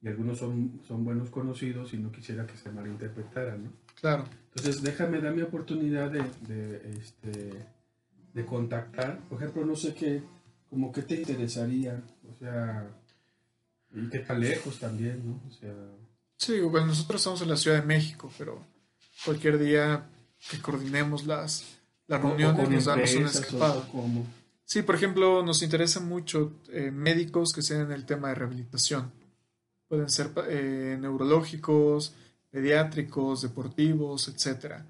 y 0.00 0.08
algunos 0.08 0.38
son, 0.38 0.80
son 0.86 1.04
buenos 1.04 1.30
conocidos 1.30 1.92
y 1.92 1.98
no 1.98 2.12
quisiera 2.12 2.46
que 2.46 2.56
se 2.56 2.70
malinterpretaran, 2.70 3.64
¿no? 3.64 3.72
Claro. 4.00 4.24
Entonces, 4.54 4.82
déjame 4.82 5.20
dar 5.20 5.34
mi 5.34 5.42
oportunidad 5.42 6.10
de, 6.10 6.22
de, 6.46 6.92
este, 6.98 7.66
de 8.32 8.46
contactar. 8.46 9.18
Por 9.28 9.42
ejemplo, 9.42 9.64
no 9.64 9.74
sé 9.74 9.94
qué, 9.94 10.22
como 10.70 10.92
qué 10.92 11.02
te 11.02 11.16
interesaría, 11.16 12.00
o 12.30 12.34
sea, 12.38 12.88
y 13.92 14.08
qué 14.08 14.20
tan 14.20 14.40
lejos 14.40 14.78
también, 14.78 15.22
¿no? 15.26 15.40
O 15.48 15.52
sea... 15.52 15.74
Sí, 16.36 16.60
bueno, 16.60 16.86
nosotros 16.86 17.20
estamos 17.20 17.42
en 17.42 17.48
la 17.48 17.56
Ciudad 17.56 17.80
de 17.80 17.86
México, 17.86 18.30
pero 18.38 18.64
cualquier 19.24 19.58
día 19.58 20.08
que 20.48 20.60
coordinemos 20.60 21.26
las, 21.26 21.80
las 22.06 22.22
reuniones 22.22 22.70
nos 22.70 22.84
damos 22.84 23.14
una 23.16 23.26
escapada. 23.26 23.82
Sí, 24.64 24.82
por 24.82 24.94
ejemplo, 24.94 25.42
nos 25.42 25.62
interesa 25.62 25.98
mucho 25.98 26.52
eh, 26.70 26.92
médicos 26.92 27.52
que 27.52 27.62
sean 27.62 27.86
en 27.86 27.92
el 27.92 28.06
tema 28.06 28.28
de 28.28 28.36
rehabilitación 28.36 29.17
pueden 29.88 30.08
ser 30.08 30.30
eh, 30.48 30.96
neurológicos, 31.00 32.14
pediátricos, 32.50 33.42
deportivos, 33.42 34.28
etc. 34.28 34.82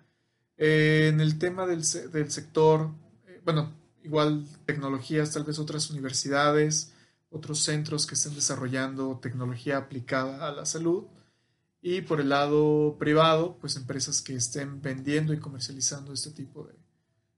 Eh, 0.57 1.09
en 1.13 1.21
el 1.21 1.39
tema 1.39 1.67
del, 1.67 1.83
del 2.13 2.31
sector, 2.31 2.91
eh, 3.27 3.41
bueno, 3.45 3.73
igual 4.03 4.47
tecnologías, 4.67 5.33
tal 5.33 5.45
vez 5.45 5.59
otras 5.59 5.91
universidades, 5.91 6.93
otros 7.31 7.61
centros 7.61 8.07
que 8.07 8.15
estén 8.15 8.35
desarrollando 8.35 9.19
tecnología 9.21 9.77
aplicada 9.77 10.47
a 10.49 10.53
la 10.53 10.67
salud. 10.67 11.05
Y 11.81 12.01
por 12.01 12.21
el 12.21 12.31
lado 12.31 12.97
privado, 12.99 13.57
pues 13.61 13.77
empresas 13.77 14.21
que 14.21 14.35
estén 14.35 14.83
vendiendo 14.83 15.33
y 15.33 15.39
comercializando 15.39 16.13
este 16.13 16.31
tipo 16.31 16.65
de... 16.65 16.75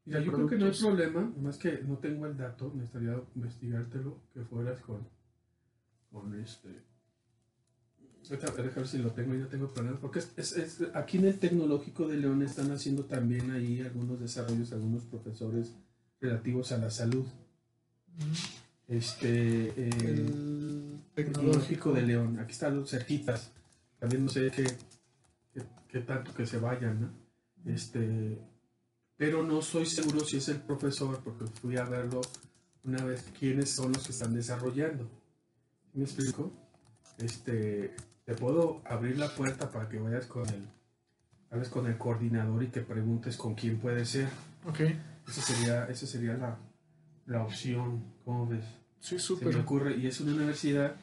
Mira, 0.06 0.20
yo 0.20 0.32
creo 0.32 0.46
que 0.46 0.56
no 0.56 0.66
hay 0.66 0.72
problema, 0.72 1.32
más 1.42 1.58
que 1.58 1.82
no 1.82 1.98
tengo 1.98 2.26
el 2.26 2.36
dato, 2.36 2.72
me 2.74 2.84
estaría 2.84 3.20
investigártelo, 3.34 4.22
que 4.32 4.40
fueras 4.44 4.80
con, 4.80 5.06
con 6.10 6.40
este... 6.40 6.89
A 8.30 8.62
ver 8.62 8.86
si 8.86 8.98
lo 8.98 9.10
tengo, 9.10 9.34
yo 9.34 9.48
tengo 9.48 9.68
problemas, 9.72 9.98
porque 9.98 10.20
es, 10.20 10.52
es, 10.52 10.78
aquí 10.94 11.18
en 11.18 11.24
el 11.24 11.38
Tecnológico 11.40 12.06
de 12.06 12.16
León 12.16 12.42
están 12.42 12.70
haciendo 12.70 13.04
también 13.04 13.50
ahí 13.50 13.80
algunos 13.80 14.20
desarrollos, 14.20 14.72
algunos 14.72 15.04
profesores 15.04 15.74
relativos 16.20 16.70
a 16.70 16.78
la 16.78 16.90
salud. 16.92 17.26
Este, 18.86 19.68
eh, 19.76 19.90
el 20.00 21.00
Tecnológico 21.14 21.92
de 21.92 22.02
León, 22.02 22.38
aquí 22.38 22.52
están 22.52 22.76
los 22.76 22.90
cerquitas, 22.90 23.50
también 23.98 24.24
no 24.24 24.30
sé 24.30 24.52
qué, 24.54 24.64
qué, 25.88 26.00
tanto 26.00 26.32
que 26.32 26.46
se 26.46 26.58
vayan, 26.58 27.00
¿no? 27.00 27.10
Este, 27.64 28.38
pero 29.16 29.42
no 29.42 29.58
estoy 29.58 29.86
seguro 29.86 30.24
si 30.24 30.36
es 30.36 30.48
el 30.48 30.60
profesor, 30.60 31.20
porque 31.24 31.46
fui 31.46 31.76
a 31.76 31.84
verlo 31.84 32.20
una 32.84 33.04
vez, 33.04 33.24
quiénes 33.36 33.70
son 33.70 33.92
los 33.92 34.06
que 34.06 34.12
están 34.12 34.34
desarrollando. 34.34 35.10
¿Me 35.94 36.04
explico? 36.04 36.52
Este, 37.18 37.94
te 38.30 38.36
puedo 38.36 38.80
abrir 38.84 39.18
la 39.18 39.28
puerta 39.28 39.72
para 39.72 39.88
que 39.88 39.98
vayas 39.98 40.26
con 40.26 40.48
el, 40.48 40.64
hables 41.50 41.68
con 41.68 41.88
el 41.88 41.98
coordinador 41.98 42.62
y 42.62 42.68
te 42.68 42.80
preguntes 42.80 43.36
con 43.36 43.56
quién 43.56 43.80
puede 43.80 44.04
ser. 44.04 44.28
Ok. 44.64 44.82
Esa 45.26 45.42
sería, 45.42 45.86
esa 45.86 46.06
sería 46.06 46.34
la, 46.34 46.56
la 47.26 47.42
opción, 47.42 48.04
¿cómo 48.24 48.46
ves? 48.46 48.64
Sí, 49.00 49.18
súper. 49.18 49.48
Se 49.48 49.58
me 49.58 49.64
ocurre, 49.64 49.96
y 49.96 50.06
es 50.06 50.20
una 50.20 50.32
universidad, 50.32 50.94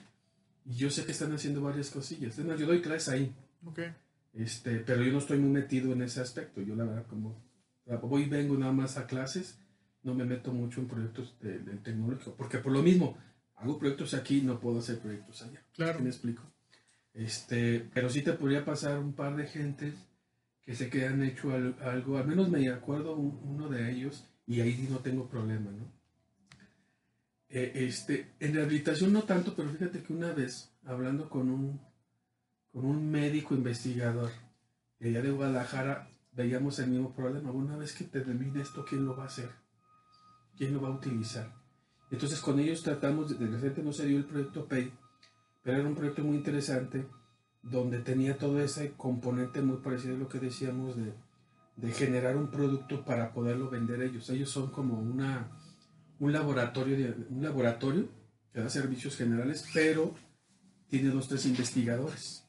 y 0.63 0.75
yo 0.75 0.89
sé 0.89 1.03
que 1.03 1.11
están 1.11 1.33
haciendo 1.33 1.61
varias 1.61 1.89
cosillas. 1.89 2.37
yo 2.37 2.65
doy 2.65 2.81
clases 2.81 3.09
ahí. 3.09 3.35
Ok. 3.65 3.79
Este, 4.33 4.77
pero 4.77 5.03
yo 5.03 5.11
no 5.11 5.17
estoy 5.17 5.37
muy 5.37 5.49
metido 5.49 5.91
en 5.91 6.03
ese 6.03 6.21
aspecto. 6.21 6.61
Yo 6.61 6.77
la 6.77 6.85
verdad 6.85 7.05
como 7.07 7.43
voy 8.03 8.23
y 8.23 8.29
vengo 8.29 8.55
nada 8.57 8.71
más 8.71 8.95
a 8.95 9.05
clases, 9.05 9.59
no 10.01 10.15
me 10.15 10.23
meto 10.23 10.53
mucho 10.53 10.79
en 10.79 10.87
proyectos 10.87 11.37
del 11.41 11.65
de 11.65 11.73
tecnológico, 11.73 12.35
porque 12.37 12.59
por 12.59 12.71
lo 12.71 12.81
mismo, 12.81 13.17
hago 13.55 13.77
proyectos 13.77 14.13
aquí, 14.13 14.43
no 14.43 14.61
puedo 14.61 14.79
hacer 14.79 14.99
proyectos 14.99 15.41
allá. 15.41 15.61
Claro. 15.73 15.99
¿Me 15.99 16.07
explico? 16.07 16.43
Este, 17.17 17.89
pero 17.93 18.09
sí 18.09 18.21
te 18.21 18.33
podría 18.33 18.63
pasar 18.63 18.99
un 18.99 19.13
par 19.13 19.35
de 19.35 19.47
gentes 19.47 19.95
que 20.61 20.75
sé 20.75 20.87
que 20.89 21.07
han 21.07 21.23
hecho 21.23 21.51
algo, 21.51 22.17
al 22.17 22.27
menos 22.27 22.49
me 22.49 22.69
acuerdo 22.69 23.15
uno 23.15 23.69
de 23.69 23.89
ellos, 23.89 24.29
y 24.45 24.61
ahí 24.61 24.87
no 24.89 24.99
tengo 24.99 25.27
problema, 25.27 25.71
¿no? 25.71 25.91
Eh, 27.49 27.71
este, 27.73 28.33
en 28.39 28.53
rehabilitación 28.53 29.13
no 29.13 29.23
tanto, 29.23 29.55
pero 29.55 29.71
fíjate 29.71 30.03
que 30.03 30.13
una 30.13 30.31
vez, 30.33 30.71
hablando 30.85 31.27
con 31.27 31.49
un, 31.49 31.81
con 32.71 32.85
un 32.85 33.09
médico 33.09 33.55
investigador 33.55 34.29
de 34.99 35.09
allá 35.09 35.21
de 35.21 35.31
Guadalajara, 35.31 36.11
veíamos 36.33 36.77
el 36.79 36.89
mismo 36.89 37.15
problema. 37.15 37.51
Una 37.51 37.77
vez 37.77 37.93
que 37.93 38.03
termine 38.03 38.61
esto, 38.61 38.85
¿quién 38.87 39.05
lo 39.05 39.15
va 39.15 39.23
a 39.23 39.27
hacer? 39.27 39.49
¿Quién 40.55 40.73
lo 40.73 40.81
va 40.81 40.89
a 40.89 40.97
utilizar? 40.97 41.51
Entonces 42.11 42.39
con 42.41 42.59
ellos 42.59 42.83
tratamos, 42.83 43.39
de 43.39 43.47
repente 43.47 43.81
no 43.81 43.91
se 43.91 44.05
dio 44.05 44.17
el 44.17 44.25
proyecto 44.25 44.67
PAY, 44.67 44.91
pero 45.67 45.79
era 45.79 45.89
un 45.89 45.95
proyecto 45.95 46.23
muy 46.23 46.37
interesante 46.37 47.05
donde 47.61 47.99
tenía 47.99 48.37
todo 48.37 48.61
ese 48.61 48.93
componente 48.93 49.61
muy 49.61 49.75
parecido 49.79 50.15
a 50.15 50.17
lo 50.17 50.29
que 50.29 50.39
decíamos 50.39 50.95
de, 50.95 51.13
de 51.75 51.91
generar 51.91 52.37
un 52.37 52.49
producto 52.49 53.03
para 53.03 53.33
poderlo 53.33 53.69
vender 53.69 54.01
ellos. 54.01 54.29
Ellos 54.29 54.49
son 54.49 54.71
como 54.71 54.97
una, 54.97 55.51
un, 56.19 56.31
laboratorio 56.31 57.13
un 57.29 57.43
laboratorio 57.43 58.07
que 58.53 58.61
da 58.61 58.69
servicios 58.69 59.17
generales, 59.17 59.65
pero 59.73 60.15
tiene 60.87 61.09
dos, 61.09 61.27
tres 61.27 61.45
investigadores. 61.45 62.45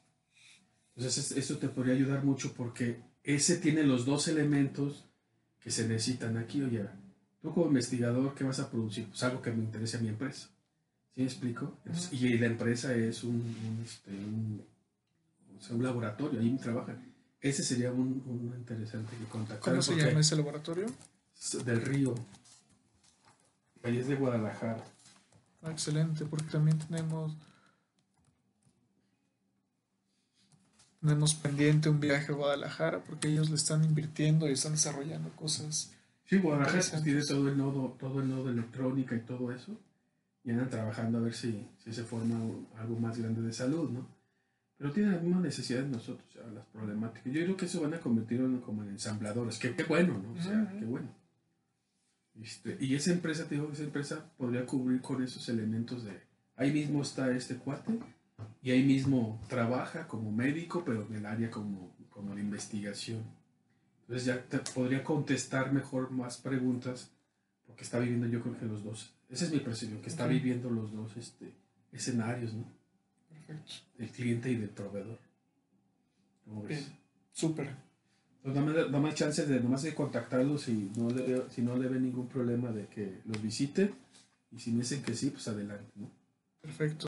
Entonces 0.95 1.33
eso 1.33 1.57
te 1.57 1.67
podría 1.67 1.95
ayudar 1.95 2.23
mucho 2.23 2.53
porque 2.53 3.03
ese 3.21 3.57
tiene 3.57 3.83
los 3.83 4.05
dos 4.05 4.29
elementos 4.29 5.09
que 5.59 5.71
se 5.71 5.85
necesitan 5.89 6.37
aquí. 6.37 6.61
Oye, 6.61 6.87
tú 7.41 7.53
como 7.53 7.67
investigador, 7.67 8.33
¿qué 8.33 8.45
vas 8.45 8.61
a 8.61 8.71
producir? 8.71 9.07
Pues 9.09 9.21
algo 9.23 9.41
que 9.41 9.51
me 9.51 9.65
interese 9.65 9.97
a 9.97 9.99
mi 9.99 10.07
empresa. 10.07 10.51
¿Sí 11.19 11.23
me 11.23 11.29
explico? 11.31 11.77
y 12.11 12.37
la 12.37 12.45
empresa 12.45 12.95
es 12.95 13.25
un, 13.25 13.35
un, 13.35 13.83
este, 13.83 14.11
un 14.11 14.65
o 15.57 15.61
sea, 15.61 15.75
un 15.75 15.83
laboratorio, 15.83 16.39
ahí 16.39 16.57
trabajan. 16.57 17.13
Ese 17.41 17.61
sería 17.61 17.91
un, 17.91 18.23
un 18.25 18.53
interesante 18.57 19.17
que 19.17 19.25
contactar. 19.25 19.73
¿Cómo 19.73 19.81
se 19.81 19.97
llama 19.97 20.21
ese 20.21 20.37
laboratorio? 20.37 20.85
Del 21.65 21.81
Río. 21.81 22.15
Ahí 23.83 23.97
es 23.97 24.07
de 24.07 24.15
Guadalajara. 24.15 24.81
Ah, 25.61 25.71
excelente, 25.71 26.23
porque 26.23 26.47
también 26.49 26.79
tenemos 26.79 27.35
tenemos 31.01 31.35
pendiente 31.35 31.89
un 31.89 31.99
viaje 31.99 32.31
a 32.31 32.35
Guadalajara 32.35 33.03
porque 33.03 33.27
ellos 33.27 33.49
le 33.49 33.57
están 33.57 33.83
invirtiendo 33.83 34.47
y 34.47 34.53
están 34.53 34.71
desarrollando 34.71 35.29
cosas. 35.35 35.91
Sí, 36.27 36.37
Guadalajara 36.37 37.03
tiene 37.03 37.25
todo 37.25 37.49
el 37.49 37.57
nodo, 37.57 37.97
todo 37.99 38.21
el 38.21 38.29
nodo 38.29 38.49
electrónica 38.49 39.17
y 39.17 39.19
todo 39.19 39.51
eso. 39.51 39.77
Y 40.43 40.51
andan 40.51 40.69
trabajando 40.69 41.17
a 41.17 41.21
ver 41.21 41.33
si, 41.33 41.67
si 41.83 41.93
se 41.93 42.03
forma 42.03 42.39
algo 42.77 42.99
más 42.99 43.17
grande 43.17 43.41
de 43.41 43.53
salud, 43.53 43.89
¿no? 43.89 44.19
pero 44.79 44.93
tienen 44.93 45.11
las 45.11 45.21
mismas 45.21 45.41
necesidades 45.41 45.89
nosotros, 45.89 46.25
o 46.29 46.31
sea, 46.31 46.47
las 46.51 46.65
problemáticas. 46.67 47.33
Yo 47.33 47.43
creo 47.43 47.57
que 47.57 47.65
eso 47.65 47.81
van 47.81 47.93
a 47.95 47.99
convertir 47.99 48.39
en, 48.39 48.61
como 48.61 48.81
en 48.81 48.91
ensambladores, 48.91 49.59
que 49.59 49.75
qué 49.75 49.83
bueno, 49.83 50.17
¿no? 50.17 50.31
O 50.31 50.41
sea, 50.41 50.73
qué 50.79 50.85
bueno. 50.85 51.13
Este, 52.41 52.77
y 52.79 52.95
esa 52.95 53.11
empresa, 53.11 53.45
te 53.45 53.55
digo, 53.55 53.69
esa 53.73 53.83
empresa 53.83 54.31
podría 54.37 54.65
cubrir 54.65 55.01
con 55.01 55.21
esos 55.21 55.49
elementos 55.49 56.05
de, 56.05 56.17
ahí 56.55 56.71
mismo 56.71 57.01
está 57.01 57.29
este 57.31 57.57
cuate, 57.57 57.99
y 58.61 58.71
ahí 58.71 58.83
mismo 58.83 59.41
trabaja 59.49 60.07
como 60.07 60.31
médico, 60.31 60.83
pero 60.85 61.05
en 61.07 61.15
el 61.15 61.25
área 61.25 61.51
como, 61.51 61.93
como 62.09 62.33
de 62.33 62.39
investigación. 62.39 63.21
Entonces 64.03 64.27
ya 64.27 64.41
te 64.41 64.59
podría 64.59 65.03
contestar 65.03 65.73
mejor 65.73 66.09
más 66.11 66.37
preguntas, 66.37 67.11
porque 67.67 67.83
está 67.83 67.99
viviendo 67.99 68.27
yo 68.27 68.41
creo 68.41 68.57
que 68.57 68.65
los 68.65 68.85
dos, 68.85 69.13
esa 69.29 69.45
es 69.45 69.51
mi 69.51 69.59
percepción, 69.59 70.01
que 70.01 70.09
está 70.09 70.25
viviendo 70.27 70.69
los 70.69 70.91
dos 70.91 71.15
este, 71.17 71.53
escenarios, 71.91 72.53
¿no? 72.53 72.65
Del 73.97 74.09
cliente 74.09 74.51
y 74.51 74.55
del 74.55 74.69
proveedor. 74.69 75.19
¿Cómo 76.45 76.63
ves? 76.63 76.87
Súper. 77.31 77.69
Pues 78.41 78.55
dame, 78.55 78.73
más 78.99 79.15
chances 79.15 79.47
de 79.47 79.59
nomás 79.59 79.83
de 79.83 79.93
contactarlos 79.93 80.67
y 80.69 80.91
no 80.95 81.09
le, 81.09 81.49
si 81.49 81.61
no 81.61 81.75
le 81.75 81.87
ven 81.87 82.03
ningún 82.03 82.27
problema 82.27 82.71
de 82.71 82.87
que 82.87 83.21
los 83.25 83.41
visite. 83.41 83.93
Y 84.51 84.59
si 84.59 84.71
me 84.71 84.79
dicen 84.79 85.03
que 85.03 85.13
sí, 85.13 85.29
pues 85.29 85.47
adelante, 85.47 85.91
¿no? 85.95 86.09
Perfecto. 86.61 86.97